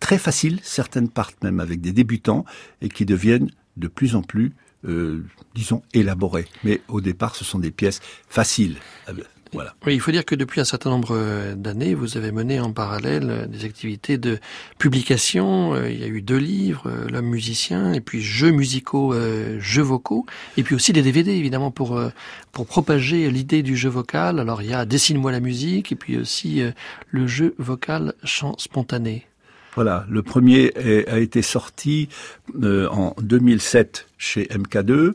très 0.00 0.18
faciles, 0.18 0.58
certaines 0.62 1.08
partent 1.08 1.42
même 1.44 1.60
avec 1.60 1.80
des 1.80 1.92
débutants 1.92 2.44
et 2.80 2.88
qui 2.88 3.04
deviennent 3.04 3.50
de 3.76 3.88
plus 3.88 4.16
en 4.16 4.22
plus, 4.22 4.52
euh, 4.84 5.24
disons, 5.54 5.82
élaborées. 5.92 6.46
Mais 6.64 6.80
au 6.88 7.00
départ, 7.00 7.36
ce 7.36 7.44
sont 7.44 7.58
des 7.58 7.70
pièces 7.70 8.00
faciles. 8.28 8.76
Voilà. 9.52 9.74
Oui, 9.84 9.94
il 9.94 10.00
faut 10.00 10.12
dire 10.12 10.24
que 10.24 10.34
depuis 10.34 10.60
un 10.60 10.64
certain 10.64 10.90
nombre 10.90 11.54
d'années, 11.54 11.94
vous 11.94 12.16
avez 12.16 12.30
mené 12.30 12.60
en 12.60 12.72
parallèle 12.72 13.48
des 13.48 13.64
activités 13.64 14.16
de 14.18 14.38
publication. 14.78 15.74
Euh, 15.74 15.90
il 15.90 16.00
y 16.00 16.04
a 16.04 16.06
eu 16.06 16.22
deux 16.22 16.38
livres, 16.38 16.84
euh, 16.86 17.08
L'homme 17.10 17.26
musicien, 17.26 17.92
et 17.92 18.00
puis 18.00 18.20
Jeux 18.20 18.50
musicaux, 18.50 19.12
euh, 19.14 19.58
jeux 19.60 19.82
vocaux, 19.82 20.26
et 20.56 20.62
puis 20.62 20.74
aussi 20.74 20.92
des 20.92 21.02
DVD 21.02 21.32
évidemment 21.32 21.70
pour 21.70 22.00
pour 22.52 22.66
propager 22.66 23.30
l'idée 23.30 23.62
du 23.62 23.76
jeu 23.76 23.88
vocal. 23.88 24.38
Alors 24.38 24.62
il 24.62 24.70
y 24.70 24.74
a 24.74 24.84
Dessine-moi 24.84 25.32
la 25.32 25.40
musique, 25.40 25.92
et 25.92 25.96
puis 25.96 26.16
aussi 26.16 26.62
le 27.10 27.26
jeu 27.26 27.54
vocal 27.58 28.14
chant 28.24 28.54
spontané. 28.58 29.26
Voilà, 29.74 30.04
le 30.08 30.22
premier 30.22 30.72
a 31.08 31.18
été 31.18 31.42
sorti 31.42 32.08
en 32.64 33.14
2007 33.20 34.08
chez 34.18 34.44
MK2. 34.46 35.12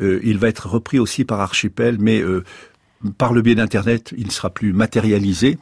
il 0.00 0.38
va 0.38 0.48
être 0.48 0.68
repris 0.68 0.98
aussi 0.98 1.24
par 1.24 1.40
Archipel, 1.40 1.98
mais 2.00 2.22
par 3.18 3.32
le 3.32 3.42
biais 3.42 3.54
d'Internet, 3.54 4.14
il 4.16 4.30
sera 4.30 4.50
plus 4.50 4.72
matérialisé. 4.72 5.58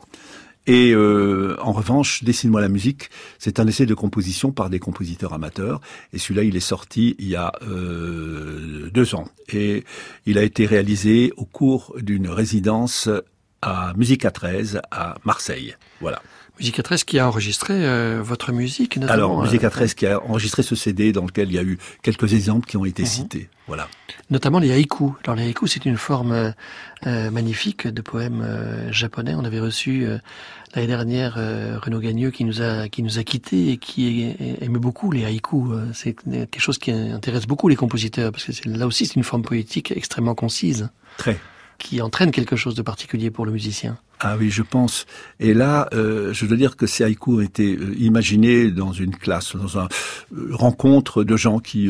Et 0.66 0.92
euh, 0.92 1.56
en 1.62 1.72
revanche, 1.72 2.22
Dessine-moi 2.24 2.60
la 2.60 2.68
musique, 2.68 3.08
c'est 3.38 3.58
un 3.58 3.66
essai 3.66 3.86
de 3.86 3.94
composition 3.94 4.52
par 4.52 4.68
des 4.68 4.78
compositeurs 4.78 5.32
amateurs. 5.32 5.80
Et 6.12 6.18
celui-là, 6.18 6.42
il 6.42 6.56
est 6.56 6.60
sorti 6.60 7.16
il 7.18 7.28
y 7.28 7.36
a 7.36 7.52
euh, 7.62 8.90
deux 8.90 9.14
ans. 9.14 9.24
Et 9.50 9.84
il 10.26 10.36
a 10.36 10.42
été 10.42 10.66
réalisé 10.66 11.32
au 11.38 11.46
cours 11.46 11.94
d'une 11.98 12.28
résidence 12.28 13.08
à 13.62 13.94
Musica 13.96 14.30
13 14.30 14.82
à 14.90 15.16
Marseille. 15.24 15.74
Voilà. 16.02 16.20
Musica 16.58 16.82
13 16.82 17.04
qui 17.04 17.18
a 17.18 17.28
enregistré 17.28 17.74
euh, 17.74 18.20
votre 18.22 18.52
musique 18.52 18.96
notamment, 18.96 19.12
Alors, 19.12 19.42
Musica 19.42 19.70
13 19.70 19.94
qui 19.94 20.06
a 20.06 20.22
enregistré 20.24 20.62
ce 20.62 20.74
CD 20.74 21.12
dans 21.12 21.24
lequel 21.24 21.48
il 21.48 21.54
y 21.54 21.58
a 21.58 21.62
eu 21.62 21.78
quelques 22.02 22.34
exemples 22.34 22.66
qui 22.66 22.76
ont 22.76 22.84
été 22.84 23.02
mhm. 23.02 23.08
cités. 23.08 23.48
Voilà. 23.68 23.88
Notamment 24.30 24.58
les 24.58 24.72
haïkus. 24.72 25.12
Alors 25.24 25.36
les 25.36 25.44
haïkus, 25.44 25.72
c'est 25.72 25.84
une 25.84 25.96
forme 25.96 26.32
euh, 26.32 26.50
euh, 27.06 27.30
magnifique 27.30 27.86
de 27.86 28.02
poèmes 28.02 28.44
japonais. 28.90 29.34
On 29.36 29.44
avait 29.44 29.60
reçu 29.60 30.06
l'année 30.74 30.86
dernière 30.86 31.34
Renaud 31.34 32.00
Gagneux 32.00 32.30
qui 32.30 32.44
nous 32.44 32.60
a 32.60 32.88
qui 32.88 33.02
nous 33.02 33.18
a 33.18 33.24
quittés 33.24 33.70
et 33.70 33.76
qui 33.76 34.34
aimait 34.60 34.78
beaucoup 34.78 35.12
les 35.12 35.24
haïkus. 35.24 35.70
C'est 35.94 36.14
quelque 36.14 36.60
chose 36.60 36.78
qui 36.78 36.90
intéresse 36.90 37.46
beaucoup 37.46 37.68
les 37.68 37.76
compositeurs 37.76 38.32
parce 38.32 38.44
que 38.44 38.68
là 38.68 38.86
aussi 38.86 39.06
c'est 39.06 39.16
une 39.16 39.24
forme 39.24 39.42
poétique 39.42 39.92
extrêmement 39.94 40.34
concise. 40.34 40.88
Très 41.18 41.38
qui 41.78 42.02
entraîne 42.02 42.30
quelque 42.32 42.56
chose 42.56 42.74
de 42.74 42.82
particulier 42.82 43.30
pour 43.30 43.46
le 43.46 43.52
musicien. 43.52 43.98
Ah 44.20 44.36
oui, 44.36 44.50
je 44.50 44.62
pense. 44.62 45.06
Et 45.38 45.54
là, 45.54 45.88
euh, 45.92 46.32
je 46.32 46.44
dois 46.44 46.56
dire 46.56 46.76
que 46.76 46.86
ces 46.86 47.04
haïkus 47.04 47.34
ont 47.34 47.40
été 47.40 47.76
euh, 47.76 47.94
imaginés 47.98 48.70
dans 48.72 48.92
une 48.92 49.14
classe, 49.14 49.54
dans 49.54 49.78
une 49.78 49.88
euh, 50.36 50.48
rencontre 50.50 51.22
de 51.22 51.36
gens 51.36 51.60
qui 51.60 51.88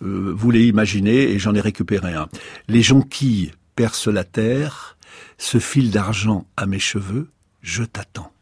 voulaient 0.00 0.66
imaginer, 0.66 1.32
et 1.32 1.38
j'en 1.38 1.54
ai 1.54 1.60
récupéré 1.60 2.14
un. 2.14 2.28
Les 2.68 2.82
jonquilles 2.82 3.50
percent 3.74 4.12
la 4.12 4.24
terre, 4.24 4.96
ce 5.36 5.58
fil 5.58 5.90
d'argent 5.90 6.46
à 6.56 6.66
mes 6.66 6.78
cheveux, 6.78 7.28
je 7.60 7.82
t'attends. 7.82 8.33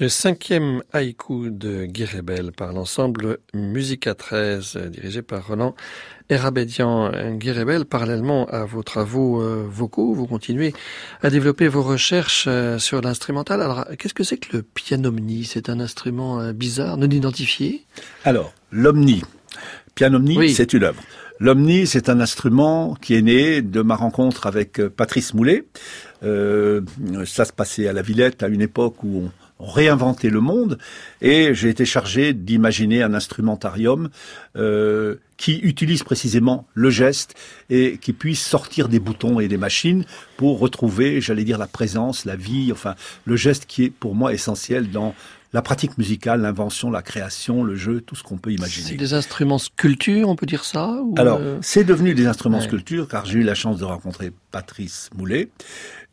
Le 0.00 0.08
cinquième 0.08 0.82
haïku 0.92 1.50
de 1.50 1.84
Guy 1.84 2.04
Rebel 2.04 2.52
par 2.52 2.72
l'ensemble 2.72 3.38
Musica 3.52 4.14
13, 4.14 4.74
euh, 4.76 4.88
dirigé 4.90 5.22
par 5.22 5.48
Roland 5.48 5.74
Erabédian. 6.30 7.10
Euh, 7.12 7.32
Guy 7.32 7.50
Rebel, 7.50 7.84
parallèlement 7.84 8.46
à 8.46 8.64
vos 8.64 8.84
travaux 8.84 9.42
euh, 9.42 9.66
vocaux, 9.68 10.14
vous 10.14 10.28
continuez 10.28 10.72
à 11.20 11.30
développer 11.30 11.66
vos 11.66 11.82
recherches 11.82 12.48
sur 12.78 13.00
l'instrumental. 13.00 13.60
Alors, 13.60 13.86
qu'est-ce 13.98 14.14
que 14.14 14.22
c'est 14.22 14.36
que 14.36 14.58
le 14.58 14.62
pianomni? 14.62 15.44
C'est 15.44 15.68
un 15.68 15.80
instrument 15.80 16.52
bizarre, 16.52 16.96
non 16.96 17.10
identifié? 17.10 17.84
Alors, 18.24 18.54
l'omni. 18.70 19.22
Pianomni, 19.96 20.38
Oui. 20.38 20.54
c'est 20.54 20.72
une 20.74 20.84
œuvre. 20.84 21.02
L'omni, 21.40 21.88
c'est 21.88 22.08
un 22.08 22.20
instrument 22.20 22.94
qui 23.00 23.14
est 23.14 23.22
né 23.22 23.62
de 23.62 23.82
ma 23.82 23.96
rencontre 23.96 24.46
avec 24.46 24.80
Patrice 24.88 25.34
Moulet. 25.34 25.64
Euh, 26.22 26.82
ça 27.26 27.44
se 27.44 27.52
passait 27.52 27.88
à 27.88 27.92
la 27.92 28.02
Villette 28.02 28.42
à 28.44 28.48
une 28.48 28.60
époque 28.60 29.02
où 29.02 29.24
on 29.24 29.30
réinventait 29.60 30.30
le 30.30 30.40
monde 30.40 30.78
et 31.20 31.54
j'ai 31.54 31.68
été 31.68 31.84
chargé 31.84 32.32
d'imaginer 32.32 33.02
un 33.02 33.14
instrumentarium 33.14 34.08
euh, 34.56 35.16
qui 35.36 35.58
utilise 35.58 36.02
précisément 36.02 36.66
le 36.74 36.90
geste 36.90 37.34
et 37.70 37.98
qui 37.98 38.12
puisse 38.12 38.44
sortir 38.44 38.88
des 38.88 38.98
boutons 38.98 39.40
et 39.40 39.48
des 39.48 39.56
machines 39.56 40.04
pour 40.36 40.58
retrouver, 40.58 41.20
j'allais 41.20 41.44
dire, 41.44 41.58
la 41.58 41.66
présence, 41.66 42.24
la 42.24 42.36
vie, 42.36 42.70
enfin 42.72 42.94
le 43.24 43.36
geste 43.36 43.66
qui 43.66 43.84
est 43.84 43.90
pour 43.90 44.14
moi 44.14 44.32
essentiel 44.32 44.90
dans 44.90 45.14
la 45.52 45.62
pratique 45.62 45.96
musicale, 45.96 46.42
l'invention, 46.42 46.90
la 46.90 47.00
création, 47.00 47.64
le 47.64 47.74
jeu, 47.74 48.02
tout 48.02 48.14
ce 48.14 48.22
qu'on 48.22 48.36
peut 48.36 48.50
C'est 48.50 48.56
imaginer. 48.56 48.96
des 48.96 49.14
instruments 49.14 49.58
sculptures, 49.58 50.28
on 50.28 50.36
peut 50.36 50.44
dire 50.44 50.64
ça 50.64 51.00
ou, 51.02 51.14
Alors, 51.16 51.38
euh, 51.40 51.58
c'est 51.62 51.84
devenu 51.84 52.14
des 52.14 52.26
instruments 52.26 52.58
ouais. 52.58 52.64
sculptures 52.64 53.08
car 53.08 53.24
j'ai 53.24 53.38
eu 53.38 53.42
la 53.42 53.54
chance 53.54 53.78
de 53.78 53.84
rencontrer 53.84 54.30
Patrice 54.50 55.08
Moulet. 55.16 55.48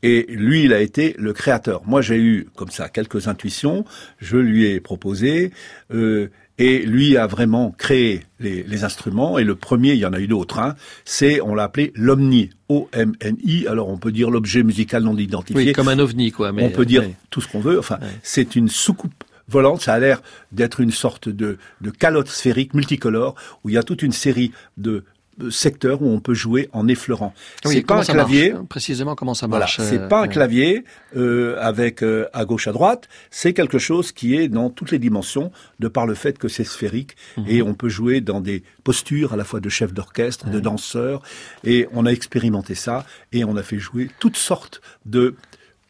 Et 0.03 0.25
lui, 0.29 0.63
il 0.65 0.73
a 0.73 0.81
été 0.81 1.15
le 1.17 1.33
créateur. 1.33 1.81
Moi, 1.85 2.01
j'ai 2.01 2.17
eu 2.17 2.47
comme 2.55 2.69
ça 2.69 2.89
quelques 2.89 3.27
intuitions. 3.27 3.85
Je 4.19 4.37
lui 4.37 4.65
ai 4.65 4.79
proposé. 4.79 5.51
euh, 5.93 6.27
et 6.57 6.79
lui 6.85 7.17
a 7.17 7.27
vraiment 7.27 7.71
créé 7.77 8.21
les, 8.39 8.63
les 8.63 8.83
instruments. 8.85 9.37
Et 9.37 9.43
le 9.43 9.55
premier, 9.55 9.91
il 9.91 9.99
y 9.99 10.05
en 10.05 10.13
a 10.13 10.21
eu 10.21 10.27
d'autres. 10.27 10.59
Hein, 10.59 10.75
c'est, 11.03 11.41
on 11.41 11.53
l'a 11.53 11.63
appelé 11.63 11.91
l'Omni, 11.95 12.49
O-M-N-I. 12.69 13.67
Alors, 13.67 13.89
on 13.89 13.97
peut 13.97 14.13
dire 14.13 14.29
l'objet 14.31 14.63
musical 14.63 15.03
non 15.03 15.17
identifié. 15.17 15.65
oui, 15.65 15.73
comme 15.73 15.89
un 15.89 15.99
ovni, 15.99 16.31
quoi. 16.31 16.53
Mais, 16.53 16.63
on 16.63 16.69
peut 16.69 16.85
dire 16.85 17.03
tout 17.29 17.41
ce 17.41 17.47
qu'on 17.49 17.59
veut. 17.59 17.77
Enfin, 17.77 17.97
Ouais. 18.01 18.07
c'est 18.23 18.55
une 18.55 18.69
soucoupe 18.69 19.13
volante. 19.49 19.81
Ça 19.81 19.93
a 19.95 19.99
l'air 19.99 20.21
d'être 20.53 20.79
une 20.79 20.91
sorte 20.91 21.27
de, 21.27 21.57
de 21.81 21.89
calotte 21.89 22.29
sphérique 22.29 22.73
multicolore 22.73 23.35
où 23.63 23.69
il 23.69 23.73
y 23.75 23.77
a 23.77 23.83
toute 23.83 24.01
une 24.01 24.13
série 24.13 24.51
de 24.77 25.03
secteurs 25.49 26.01
où 26.01 26.07
on 26.09 26.19
peut 26.19 26.33
jouer 26.33 26.69
en 26.73 26.87
effleurant. 26.87 27.33
Oui, 27.65 27.75
c'est 27.75 27.81
pas 27.81 27.99
un 27.99 28.03
clavier. 28.03 28.53
marche 28.53 28.65
Précisément, 28.67 29.15
comment 29.15 29.33
ça 29.33 29.47
Voilà, 29.47 29.63
marche 29.63 29.79
c'est 29.81 29.99
euh, 29.99 30.07
pas 30.07 30.21
un 30.21 30.27
clavier 30.27 30.83
euh, 31.15 31.57
avec 31.59 32.03
euh, 32.03 32.27
à 32.33 32.45
gauche 32.45 32.67
à 32.67 32.71
droite. 32.71 33.07
C'est 33.31 33.53
quelque 33.53 33.77
chose 33.79 34.11
qui 34.11 34.35
est 34.35 34.47
dans 34.47 34.69
toutes 34.69 34.91
les 34.91 34.99
dimensions 34.99 35.51
de 35.79 35.87
par 35.87 36.05
le 36.07 36.13
fait 36.15 36.37
que 36.37 36.47
c'est 36.47 36.63
sphérique 36.63 37.15
Mhm. 37.37 37.45
et 37.47 37.61
on 37.61 37.73
peut 37.73 37.89
jouer 37.89 38.21
dans 38.21 38.41
des 38.41 38.63
postures 38.83 39.33
à 39.33 39.35
la 39.35 39.43
fois 39.43 39.59
de 39.59 39.69
chef 39.69 39.93
d'orchestre, 39.93 40.49
de 40.49 40.59
danseur. 40.59 41.21
Et 41.63 41.87
on 41.91 42.05
a 42.05 42.09
expérimenté 42.11 42.75
ça 42.75 43.05
et 43.31 43.43
on 43.43 43.55
a 43.57 43.63
fait 43.63 43.79
jouer 43.79 44.09
toutes 44.19 44.37
sortes 44.37 44.81
de 45.05 45.35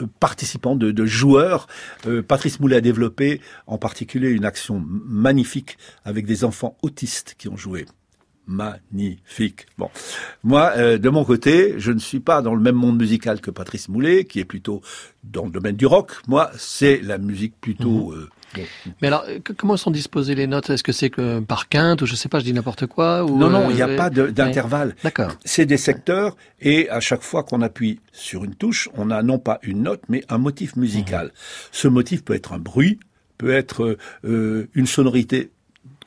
euh, 0.01 0.05
participants, 0.19 0.75
de, 0.75 0.91
de 0.91 1.05
joueurs. 1.05 1.67
Euh, 2.07 2.21
Patrice 2.21 2.59
Moulet 2.59 2.77
a 2.77 2.81
développé 2.81 3.41
en 3.67 3.77
particulier 3.77 4.29
une 4.29 4.45
action 4.45 4.83
magnifique 4.85 5.77
avec 6.03 6.25
des 6.25 6.43
enfants 6.43 6.77
autistes 6.81 7.35
qui 7.37 7.47
ont 7.47 7.57
joué. 7.57 7.85
Magnifique. 8.47 9.65
Bon, 9.77 9.89
moi, 10.43 10.73
euh, 10.77 10.97
de 10.97 11.09
mon 11.09 11.23
côté, 11.25 11.75
je 11.77 11.91
ne 11.91 11.99
suis 11.99 12.19
pas 12.19 12.41
dans 12.41 12.55
le 12.55 12.61
même 12.61 12.75
monde 12.75 12.97
musical 12.99 13.41
que 13.41 13.51
Patrice 13.51 13.89
Moulet, 13.89 14.25
qui 14.25 14.39
est 14.39 14.45
plutôt 14.45 14.81
dans 15.23 15.45
le 15.45 15.51
domaine 15.51 15.75
du 15.75 15.85
rock. 15.85 16.11
Moi, 16.27 16.51
c'est 16.57 17.01
la 17.01 17.17
musique 17.17 17.53
plutôt. 17.59 18.11
euh, 18.13 18.29
bon. 18.55 18.61
Mais 19.01 19.07
alors, 19.07 19.25
euh, 19.27 19.39
que- 19.39 19.53
comment 19.53 19.77
sont 19.77 19.91
disposées 19.91 20.35
les 20.35 20.47
notes? 20.47 20.69
Est-ce 20.69 20.83
que 20.83 20.91
c'est 20.91 21.09
que 21.09 21.39
par 21.39 21.67
quinte 21.69 22.01
ou 22.01 22.05
je 22.05 22.15
sais 22.15 22.29
pas, 22.29 22.39
je 22.39 22.45
dis 22.45 22.53
n'importe 22.53 22.85
quoi 22.85 23.25
ou, 23.25 23.37
Non, 23.37 23.49
non, 23.49 23.67
euh, 23.67 23.71
il 23.71 23.75
n'y 23.75 23.81
a 23.81 23.87
ouais. 23.87 23.95
pas 23.95 24.09
Ouais. 24.09 24.31
d'intervalle. 24.31 24.95
D'accord. 25.03 25.31
C'est 25.43 25.65
des 25.65 25.77
secteurs 25.77 26.35
et 26.61 26.89
à 26.89 26.99
chaque 26.99 27.21
fois 27.23 27.43
qu'on 27.43 27.61
appuie 27.61 27.99
sur 28.11 28.43
une 28.43 28.55
touche, 28.55 28.89
on 28.95 29.09
a 29.11 29.23
non 29.23 29.39
pas 29.39 29.59
une 29.63 29.81
note, 29.83 30.01
mais 30.09 30.23
un 30.29 30.37
motif 30.37 30.75
musical. 30.75 31.31
Ce 31.71 31.87
motif 31.87 32.23
peut 32.23 32.33
être 32.35 32.53
un 32.53 32.59
bruit, 32.59 32.99
peut 33.37 33.51
être 33.51 33.97
euh, 34.23 34.67
une 34.75 34.85
sonorité 34.87 35.49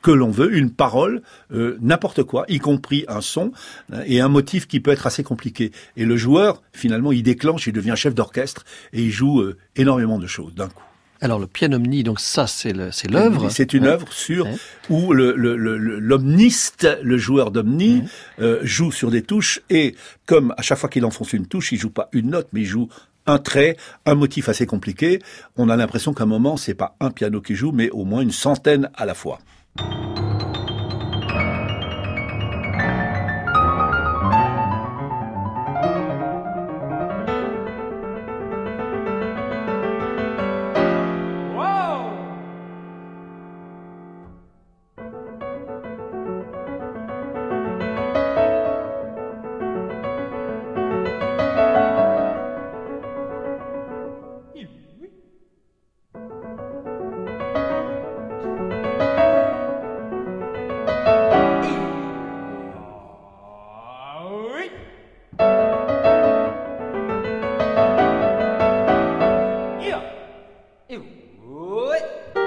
que 0.03 0.11
l'on 0.12 0.30
veut, 0.30 0.57
une 0.57 0.70
parole, 0.70 1.22
euh, 1.53 1.76
n'importe 1.80 2.22
quoi, 2.22 2.44
y 2.49 2.59
compris 2.59 3.05
un 3.09 3.20
son, 3.20 3.53
hein, 3.92 4.01
et 4.07 4.20
un 4.20 4.28
motif 4.28 4.66
qui 4.68 4.80
peut 4.80 4.90
être 4.92 5.07
assez 5.07 5.22
compliqué. 5.24 5.72
Et 5.96 6.05
le 6.05 6.16
joueur, 6.16 6.62
finalement, 6.72 7.11
il 7.12 7.22
déclenche, 7.22 7.66
il 7.66 7.72
devient 7.72 7.94
chef 7.96 8.14
d'orchestre, 8.14 8.64
et 8.92 9.03
il 9.03 9.11
joue 9.11 9.40
euh, 9.40 9.57
énormément 9.76 10.18
de 10.18 10.26
choses 10.26 10.55
d'un 10.55 10.68
coup. 10.68 10.82
Alors 11.20 11.40
le 11.40 11.49
pianomni, 11.49 12.05
donc 12.05 12.20
ça 12.20 12.46
c'est 12.46 12.72
l'œuvre. 12.72 13.49
C'est 13.51 13.72
une 13.72 13.82
Ouais. 13.82 13.88
œuvre 13.88 14.12
sur 14.12 14.46
Ouais. 14.46 14.55
où 14.88 15.12
le, 15.12 15.34
le, 15.34 15.57
le- 15.57 15.76
le- 15.76 15.99
l'omniste, 15.99 16.86
le 17.03 17.18
joueur 17.18 17.51
d'omni, 17.51 18.05
euh, 18.40 18.61
joue 18.62 18.92
sur 18.92 19.11
des 19.11 19.22
touches 19.22 19.61
et 19.68 19.96
comme 20.26 20.55
à 20.57 20.62
chaque 20.62 20.78
fois 20.78 20.88
qu'il 20.88 21.05
enfonce 21.05 21.32
une 21.32 21.46
touche, 21.49 21.72
il 21.72 21.78
joue 21.80 21.90
pas 21.90 22.09
une 22.12 22.30
note, 22.30 22.46
mais 22.53 22.61
il 22.61 22.66
joue 22.66 22.88
un 23.26 23.38
trait, 23.38 23.76
un 24.07 24.14
motif 24.14 24.49
assez 24.49 24.64
compliqué. 24.64 25.20
On 25.57 25.68
a 25.70 25.76
l'impression 25.76 26.14
qu'à 26.14 26.22
un 26.22 26.26
moment, 26.26 26.57
c'est 26.57 26.74
pas 26.74 26.94
un 27.01 27.11
piano 27.11 27.40
qui 27.40 27.57
joue, 27.57 27.72
mais 27.72 27.90
au 27.90 28.05
moins 28.05 28.20
une 28.20 28.30
centaine 28.30 28.88
à 28.94 29.05
la 29.05 29.14
fois. 29.14 29.40
you 29.80 30.27
Ew. 70.91 71.05
What? 71.45 72.38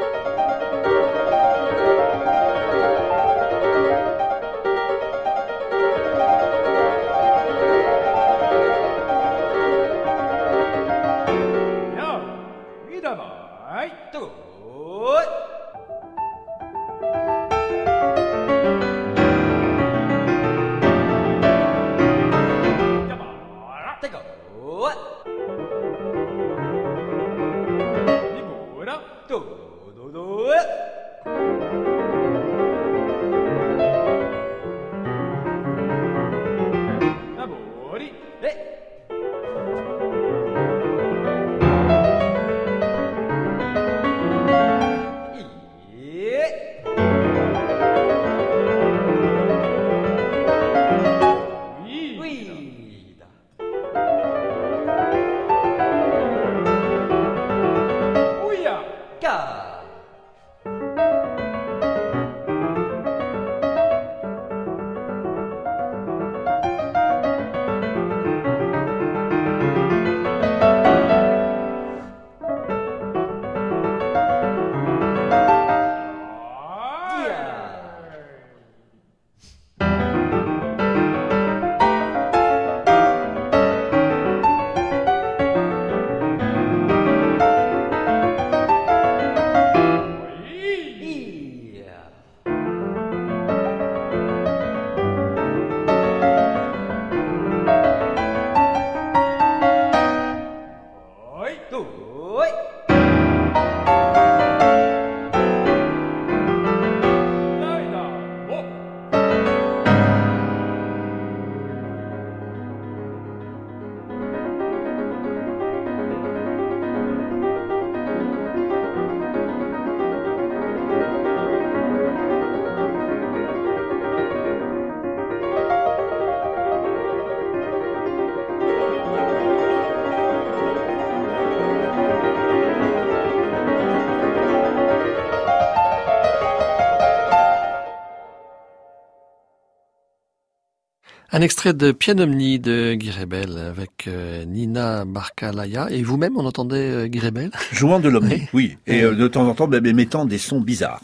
Un 141.34 141.40
extrait 141.40 141.74
de 141.74 141.94
Pianomni 141.94 142.60
de 142.60 142.94
Guy 142.94 143.10
Rebel 143.10 143.58
avec 143.58 144.06
euh, 144.10 144.44
Nina 144.44 145.06
Barkalaya. 145.06 145.88
Et 145.90 146.04
vous-même, 146.04 146.36
on 146.36 146.46
entendait 146.46 146.76
euh, 146.76 147.08
Guy 147.08 147.20
Rebel? 147.22 147.52
Jouant 147.72 148.02
de 148.02 148.10
l'omni, 148.10 148.50
oui. 148.54 148.78
Et 148.86 149.02
euh, 149.04 149.16
de 149.16 149.30
temps 149.30 149.48
en 149.48 149.54
temps, 149.54 149.70
ben, 149.70 149.82
mettant 149.96 150.26
des 150.26 150.38
sons 150.38 150.60
bizarres. 150.60 151.00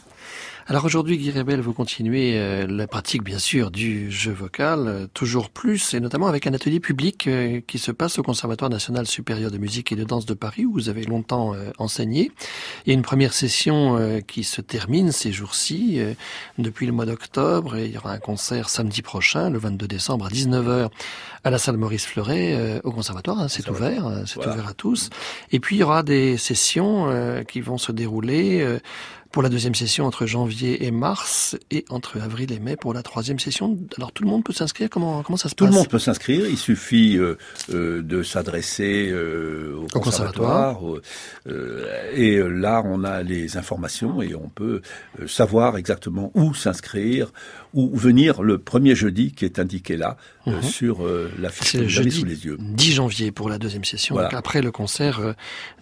Alors 0.70 0.84
aujourd'hui, 0.84 1.16
Guy 1.16 1.30
Rebel, 1.30 1.62
vous 1.62 1.72
continuez 1.72 2.34
euh, 2.36 2.66
la 2.68 2.86
pratique, 2.86 3.22
bien 3.22 3.38
sûr, 3.38 3.70
du 3.70 4.10
jeu 4.10 4.32
vocal, 4.32 4.86
euh, 4.86 5.06
toujours 5.14 5.48
plus, 5.48 5.94
et 5.94 6.00
notamment 6.00 6.26
avec 6.26 6.46
un 6.46 6.52
atelier 6.52 6.78
public 6.78 7.26
euh, 7.26 7.62
qui 7.66 7.78
se 7.78 7.90
passe 7.90 8.18
au 8.18 8.22
Conservatoire 8.22 8.70
national 8.70 9.06
supérieur 9.06 9.50
de 9.50 9.56
musique 9.56 9.92
et 9.92 9.96
de 9.96 10.04
danse 10.04 10.26
de 10.26 10.34
Paris, 10.34 10.66
où 10.66 10.74
vous 10.74 10.90
avez 10.90 11.04
longtemps 11.04 11.54
enseigné. 11.78 12.32
Il 12.84 12.90
y 12.90 12.92
a 12.92 12.94
une 12.94 13.02
première 13.02 13.32
session 13.32 14.20
qui 14.26 14.44
se 14.44 14.60
termine 14.60 15.10
ces 15.10 15.32
jours-ci, 15.32 16.00
depuis 16.58 16.84
le 16.84 16.92
mois 16.92 17.06
d'octobre, 17.06 17.76
et 17.76 17.86
il 17.86 17.92
y 17.92 17.96
aura 17.96 18.12
un 18.12 18.18
concert 18.18 18.68
samedi 18.68 19.00
prochain, 19.00 19.48
le 19.48 19.58
22 19.58 19.86
décembre 19.86 20.26
à 20.26 20.28
19h, 20.28 20.90
à 21.44 21.50
la 21.50 21.58
salle 21.58 21.78
Maurice 21.78 22.04
Fleuret, 22.04 22.80
au 22.84 22.92
Conservatoire. 22.92 23.40
Hein, 23.40 23.48
c'est 23.48 23.68
ouvert, 23.70 24.22
c'est 24.26 24.38
ouvert 24.38 24.68
à 24.68 24.74
tous. 24.74 25.08
Et 25.50 25.60
puis 25.60 25.76
il 25.76 25.78
y 25.78 25.82
aura 25.82 26.02
des 26.02 26.36
sessions 26.36 27.42
qui 27.48 27.62
vont 27.62 27.78
se 27.78 27.92
dérouler 27.92 28.78
pour 29.30 29.42
la 29.42 29.50
deuxième 29.50 29.74
session 29.74 30.06
entre 30.06 30.26
janvier 30.26 30.86
et 30.86 30.90
mars 30.90 31.56
et 31.70 31.84
entre 31.90 32.20
avril 32.20 32.50
et 32.50 32.58
mai 32.58 32.76
pour 32.76 32.94
la 32.94 33.02
troisième 33.02 33.38
session. 33.38 33.78
Alors 33.96 34.12
tout 34.12 34.24
le 34.24 34.30
monde 34.30 34.42
peut 34.42 34.54
s'inscrire? 34.54 34.88
Comment, 34.88 35.22
comment 35.22 35.36
ça 35.36 35.50
se 35.50 35.54
passe 35.54 35.68
Tout 35.68 35.72
le 35.72 35.78
monde 35.78 35.88
peut 35.88 35.98
s'inscrire, 35.98 36.46
il 36.46 36.56
suffit 36.56 37.18
euh, 37.18 37.36
euh, 37.72 38.02
de 38.02 38.22
s'adresser 38.22 39.10
euh, 39.10 39.76
au, 39.94 40.00
conservatoire. 40.00 40.80
et 42.14 42.38
là, 42.38 42.82
on 42.84 43.04
a 43.04 43.22
les 43.22 43.56
informations 43.58 44.22
et 44.22 44.34
on 44.34 44.48
peut 44.48 44.80
savoir 45.26 45.76
exactement 45.76 46.30
où 46.34 46.54
s'inscrire, 46.54 47.30
ou 47.74 47.94
venir 47.94 48.42
le 48.42 48.58
premier 48.58 48.94
jeudi 48.94 49.32
qui 49.32 49.44
est 49.44 49.58
indiqué 49.58 49.98
là 49.98 50.16
mhm. 50.46 50.62
sur 50.62 51.06
la 51.38 51.50
fiche 51.50 51.72
que 51.72 52.02
vous 52.02 52.10
sous 52.10 52.24
les 52.24 52.46
yeux. 52.46 52.56
10 52.58 52.92
janvier 52.92 53.30
pour 53.30 53.50
la 53.50 53.58
deuxième 53.58 53.84
session, 53.84 54.16
donc 54.16 54.32
après 54.32 54.62
le 54.62 54.72
concert 54.72 55.34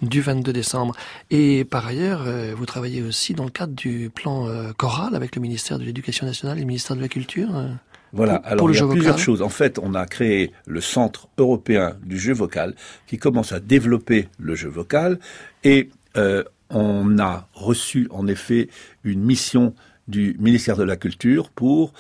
du 0.03 0.21
22 0.21 0.53
décembre. 0.53 0.95
Et 1.31 1.65
par 1.65 1.87
ailleurs, 1.87 2.25
vous 2.57 2.67
travaillez 2.67 3.03
aussi 3.03 3.36
dans 3.37 3.45
le 3.45 3.51
cadre 3.51 3.75
du 3.75 4.11
plan 4.11 4.49
euh, 4.49 4.73
choral 4.73 5.15
avec 5.15 5.37
le 5.37 5.43
ministère 5.43 5.79
de 5.79 5.85
l'Éducation 5.85 6.27
nationale 6.27 6.59
et 6.59 6.61
le 6.61 6.67
ministère 6.67 6.97
de 6.97 7.01
la 7.01 7.09
Culture 7.09 7.57
euh, 7.57 7.69
voilà, 8.13 8.37
alors 8.37 8.71
il 8.71 8.77
y 8.77 8.81
a 8.81 8.87
plusieurs 8.87 9.19
choses. 9.19 9.43
En 9.43 9.49
fait, 9.49 9.79
on 9.83 9.93
a 9.93 10.07
créé 10.07 10.53
le 10.67 10.81
Centre 10.81 11.29
européen 11.37 11.97
du 12.03 12.19
jeu 12.19 12.33
vocal 12.33 12.75
qui 13.07 13.19
commence 13.19 13.53
à 13.53 13.61
développer 13.61 14.29
le 14.39 14.55
jeu 14.55 14.69
vocal 14.69 15.19
et 15.65 15.91
euh, 16.17 16.43
on 16.71 17.19
a 17.19 17.49
reçu 17.53 18.07
en 18.11 18.27
effet 18.27 18.69
une 19.05 19.23
mission 19.23 19.75
du 20.09 20.37
ministère 20.39 20.77
de 20.77 20.85
la 20.85 20.97
Culture 20.97 21.51
pour 21.51 21.93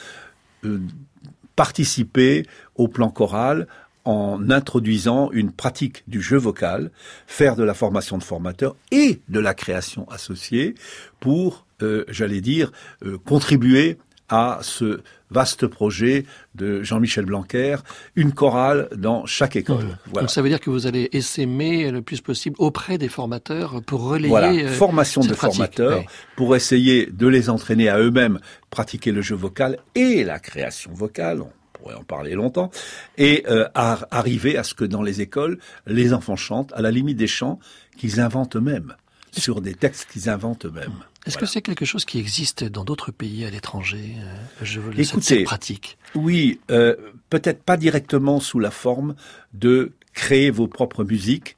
participer 1.56 2.46
au 2.76 2.88
plan 2.88 3.10
choral 3.10 3.66
en 4.06 4.50
introduisant 4.50 5.30
une 5.32 5.52
pratique 5.52 6.04
du 6.06 6.22
jeu 6.22 6.38
vocal, 6.38 6.90
faire 7.26 7.56
de 7.56 7.64
la 7.64 7.74
formation 7.74 8.16
de 8.16 8.22
formateurs 8.22 8.76
et 8.92 9.20
de 9.28 9.40
la 9.40 9.52
création 9.52 10.08
associée 10.08 10.74
pour, 11.20 11.66
euh, 11.82 12.04
j'allais 12.08 12.40
dire, 12.40 12.72
euh, 13.04 13.18
contribuer 13.18 13.98
à 14.28 14.58
ce 14.62 15.00
vaste 15.30 15.66
projet 15.66 16.24
de 16.54 16.82
Jean-Michel 16.82 17.26
Blanquer, 17.26 17.76
une 18.14 18.32
chorale 18.32 18.88
dans 18.96 19.26
chaque 19.26 19.56
école. 19.56 19.84
Mmh. 19.84 19.98
Voilà. 20.06 20.20
Donc 20.22 20.30
ça 20.30 20.42
veut 20.42 20.48
dire 20.48 20.60
que 20.60 20.70
vous 20.70 20.86
allez 20.86 21.08
essaimer 21.12 21.90
le 21.90 22.02
plus 22.02 22.20
possible 22.20 22.56
auprès 22.58 22.98
des 22.98 23.08
formateurs 23.08 23.82
pour 23.84 24.02
relayer 24.02 24.28
voilà. 24.28 24.52
Euh, 24.52 24.68
formation 24.68 25.20
de 25.22 25.34
formateurs 25.34 26.02
pour 26.36 26.54
essayer 26.54 27.06
de 27.06 27.26
les 27.26 27.50
entraîner 27.50 27.88
à 27.88 27.98
eux-mêmes 27.98 28.38
pratiquer 28.70 29.10
le 29.10 29.22
jeu 29.22 29.34
vocal 29.34 29.78
et 29.94 30.22
la 30.22 30.38
création 30.38 30.92
vocale 30.92 31.42
pourrait 31.86 31.98
en 31.98 32.04
parler 32.04 32.34
longtemps, 32.34 32.70
et 33.16 33.44
euh, 33.48 33.68
à 33.74 34.06
arriver 34.10 34.56
à 34.56 34.64
ce 34.64 34.74
que 34.74 34.84
dans 34.84 35.02
les 35.02 35.20
écoles, 35.20 35.58
les 35.86 36.12
enfants 36.12 36.36
chantent, 36.36 36.72
à 36.74 36.82
la 36.82 36.90
limite 36.90 37.16
des 37.16 37.28
chants 37.28 37.60
qu'ils 37.96 38.20
inventent 38.20 38.56
eux-mêmes, 38.56 38.94
sur 39.30 39.60
des 39.60 39.74
textes 39.74 40.08
qu'ils 40.10 40.28
inventent 40.28 40.66
eux-mêmes. 40.66 41.04
Est-ce 41.26 41.38
que 41.38 41.46
c'est 41.46 41.62
quelque 41.62 41.84
chose 41.84 42.04
qui 42.04 42.18
existe 42.18 42.64
dans 42.64 42.84
d'autres 42.84 43.10
pays 43.10 43.44
à 43.44 43.50
l'étranger 43.50 44.14
euh, 44.18 44.34
Je 44.62 44.80
veux 44.80 44.98
Écoutez, 44.98 45.44
pratique? 45.44 45.98
Oui, 46.14 46.60
euh, 46.70 46.94
peut-être 47.30 47.62
pas 47.62 47.76
directement 47.76 48.40
sous 48.40 48.58
la 48.58 48.70
forme 48.70 49.14
de 49.52 49.92
créer 50.12 50.50
vos 50.50 50.66
propres 50.66 51.04
musiques, 51.04 51.56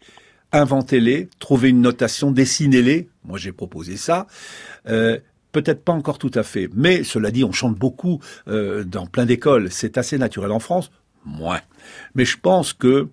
inventez-les, 0.53 1.29
trouvez 1.39 1.71
une 1.71 1.81
notation, 1.81 2.31
dessinez-les. 2.31 3.09
Moi, 3.25 3.39
j'ai 3.39 3.53
proposé 3.53 3.97
ça. 3.97 4.27
Euh, 4.89 5.19
Peut-être 5.53 5.83
pas 5.83 5.93
encore 5.93 6.19
tout 6.19 6.31
à 6.35 6.43
fait, 6.43 6.69
mais 6.75 7.05
cela 7.05 7.31
dit, 7.31 7.45
on 7.45 7.53
chante 7.53 7.77
beaucoup 7.77 8.21
euh, 8.49 8.85
dans 8.85 9.07
plein 9.07 9.25
d'écoles. 9.25 9.71
C'est 9.71 9.97
assez 9.97 10.19
naturel 10.19 10.53
en 10.53 10.59
France, 10.59 10.91
moins. 11.25 11.61
Mais 12.15 12.25
je 12.25 12.39
pense 12.39 12.73
que 12.73 13.09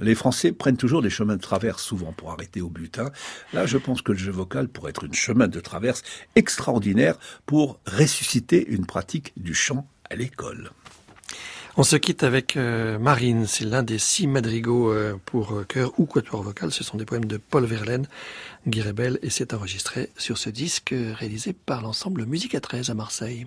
les 0.00 0.14
Français 0.14 0.52
prennent 0.52 0.76
toujours 0.76 1.02
des 1.02 1.10
chemins 1.10 1.36
de 1.36 1.40
traverse, 1.40 1.82
souvent 1.82 2.12
pour 2.12 2.30
arrêter 2.30 2.60
au 2.60 2.68
but. 2.68 2.98
Hein. 2.98 3.10
Là, 3.52 3.66
je 3.66 3.78
pense 3.78 4.02
que 4.02 4.12
le 4.12 4.18
jeu 4.18 4.30
vocal 4.30 4.68
pourrait 4.68 4.90
être 4.90 5.06
un 5.06 5.12
chemin 5.12 5.48
de 5.48 5.60
traverse 5.60 6.02
extraordinaire 6.36 7.18
pour 7.46 7.80
ressusciter 7.86 8.66
une 8.68 8.86
pratique 8.86 9.32
du 9.36 9.54
chant 9.54 9.88
à 10.08 10.14
l'école. 10.14 10.70
On 11.76 11.84
se 11.84 11.96
quitte 11.96 12.24
avec 12.24 12.56
euh, 12.56 12.98
Marine, 12.98 13.46
c'est 13.46 13.64
l'un 13.64 13.84
des 13.84 13.98
six 13.98 14.26
madrigaux 14.26 14.92
euh, 14.92 15.16
pour 15.24 15.64
chœur 15.68 15.92
ou 15.98 16.06
quatuor 16.06 16.42
vocal. 16.42 16.72
Ce 16.72 16.82
sont 16.82 16.96
des 16.96 17.04
poèmes 17.04 17.26
de 17.26 17.36
Paul 17.36 17.64
Verlaine, 17.64 18.08
Guy 18.68 18.82
Rebel, 18.82 19.18
et 19.22 19.30
c'est 19.30 19.54
enregistré 19.54 20.10
sur 20.18 20.36
ce 20.36 20.50
disque 20.50 20.92
réalisé 20.92 21.54
par 21.54 21.80
l'ensemble 21.80 22.26
Musique 22.26 22.54
à 22.54 22.60
13 22.60 22.90
à 22.90 22.94
Marseille. 22.94 23.46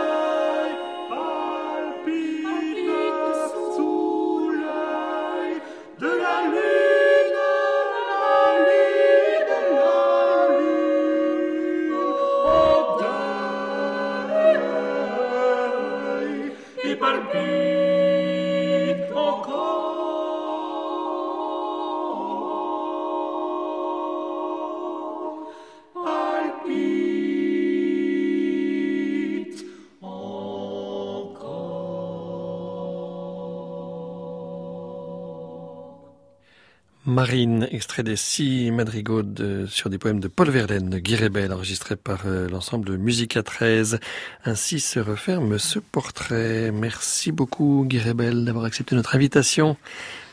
Extrait 37.33 38.03
des 38.03 38.17
six 38.17 38.71
madrigaux 38.71 39.23
sur 39.65 39.89
des 39.89 39.97
poèmes 39.97 40.19
de 40.19 40.27
Paul 40.27 40.49
Verlaine, 40.49 40.89
de 40.89 40.99
Guy 40.99 41.15
Rebel, 41.15 41.53
enregistré 41.53 41.95
par 41.95 42.23
euh, 42.25 42.49
l'ensemble 42.49 42.97
Musique 42.97 43.37
à 43.37 43.43
13. 43.43 44.01
Ainsi 44.43 44.81
se 44.81 44.99
referme 44.99 45.57
ce 45.57 45.79
portrait. 45.79 46.71
Merci 46.71 47.31
beaucoup 47.31 47.85
Guy 47.87 47.99
d'avoir 48.43 48.65
accepté 48.65 48.95
notre 48.95 49.15
invitation. 49.15 49.77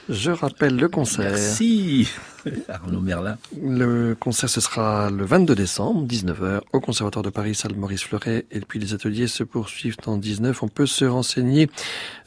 Je 0.08 0.32
rappelle 0.32 0.74
le 0.74 0.88
concert. 0.88 1.30
Merci 1.30 2.08
Arnaud 2.68 3.00
Merlin. 3.00 3.36
Le 3.62 4.14
concert, 4.14 4.48
ce 4.48 4.60
sera 4.60 5.10
le 5.10 5.24
22 5.24 5.54
décembre, 5.54 6.06
19h, 6.06 6.60
au 6.72 6.80
Conservatoire 6.80 7.22
de 7.22 7.30
Paris, 7.30 7.54
salle 7.54 7.74
Maurice 7.74 8.02
Fleuret. 8.02 8.46
Et 8.50 8.60
puis 8.60 8.78
les 8.78 8.94
ateliers 8.94 9.26
se 9.26 9.44
poursuivent 9.44 9.96
en 10.06 10.16
19. 10.16 10.62
On 10.62 10.68
peut 10.68 10.86
se 10.86 11.04
renseigner 11.04 11.68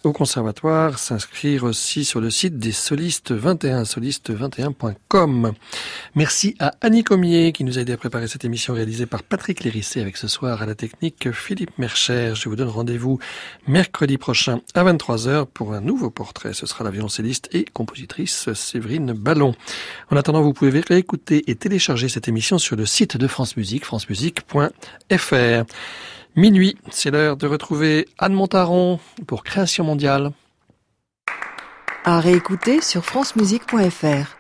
au 0.04 0.14
Conservatoire, 0.14 0.98
s'inscrire 0.98 1.64
aussi 1.64 2.06
sur 2.06 2.22
le 2.22 2.32
site 2.32 2.58
des 2.58 2.72
solistes 2.72 3.32
21, 3.32 3.84
soliste21.com. 3.84 5.54
Merci 6.16 6.56
à 6.60 6.74
Annie 6.82 7.04
Comier 7.04 7.52
qui 7.52 7.64
nous 7.64 7.78
a 7.78 7.82
aidé 7.82 7.94
à 7.94 7.98
préparer 7.98 8.28
cette 8.28 8.44
émission 8.44 8.74
réalisée 8.74 9.06
par 9.06 9.22
Patrick 9.22 9.64
Lérissé 9.64 10.02
avec 10.02 10.18
ce 10.18 10.28
soir 10.28 10.62
à 10.62 10.66
la 10.66 10.74
technique 10.74 11.32
Philippe 11.32 11.78
Mercher. 11.78 12.34
Je 12.36 12.50
vous 12.50 12.56
donne 12.56 12.70
rendez-vous 12.70 13.20
mercredi 13.68 14.18
prochain 14.18 14.62
à 14.74 14.84
23h 14.84 15.46
pour 15.46 15.74
un 15.74 15.82
nouveau 15.82 16.10
portrait. 16.10 16.54
Ce 16.54 16.66
sera 16.66 16.84
la 16.84 16.90
violoncelliste 16.90 17.50
et 17.54 17.66
compositrice 17.66 18.52
Séverine 18.54 19.14
Ballon. 19.14 19.54
En 20.12 20.18
attendant, 20.18 20.42
vous 20.42 20.52
pouvez 20.52 20.82
réécouter 20.82 21.50
et 21.50 21.56
télécharger 21.56 22.10
cette 22.10 22.28
émission 22.28 22.58
sur 22.58 22.76
le 22.76 22.86
site 22.86 23.16
de 23.16 23.28
France 23.28 23.56
Musique, 23.56 23.86
francemusique.fr. 23.86 25.64
Minuit, 26.36 26.76
c'est 26.92 27.12
l'heure 27.12 27.38
de 27.38 27.48
retrouver 27.48 28.10
Anne 28.18 28.34
Montaron 28.34 29.00
pour 29.26 29.46
Création 29.46 29.86
mondiale. 29.86 30.32
À 32.04 32.20
réécouter 32.20 32.82
sur 32.82 33.06
francemusique.fr. 33.06 34.38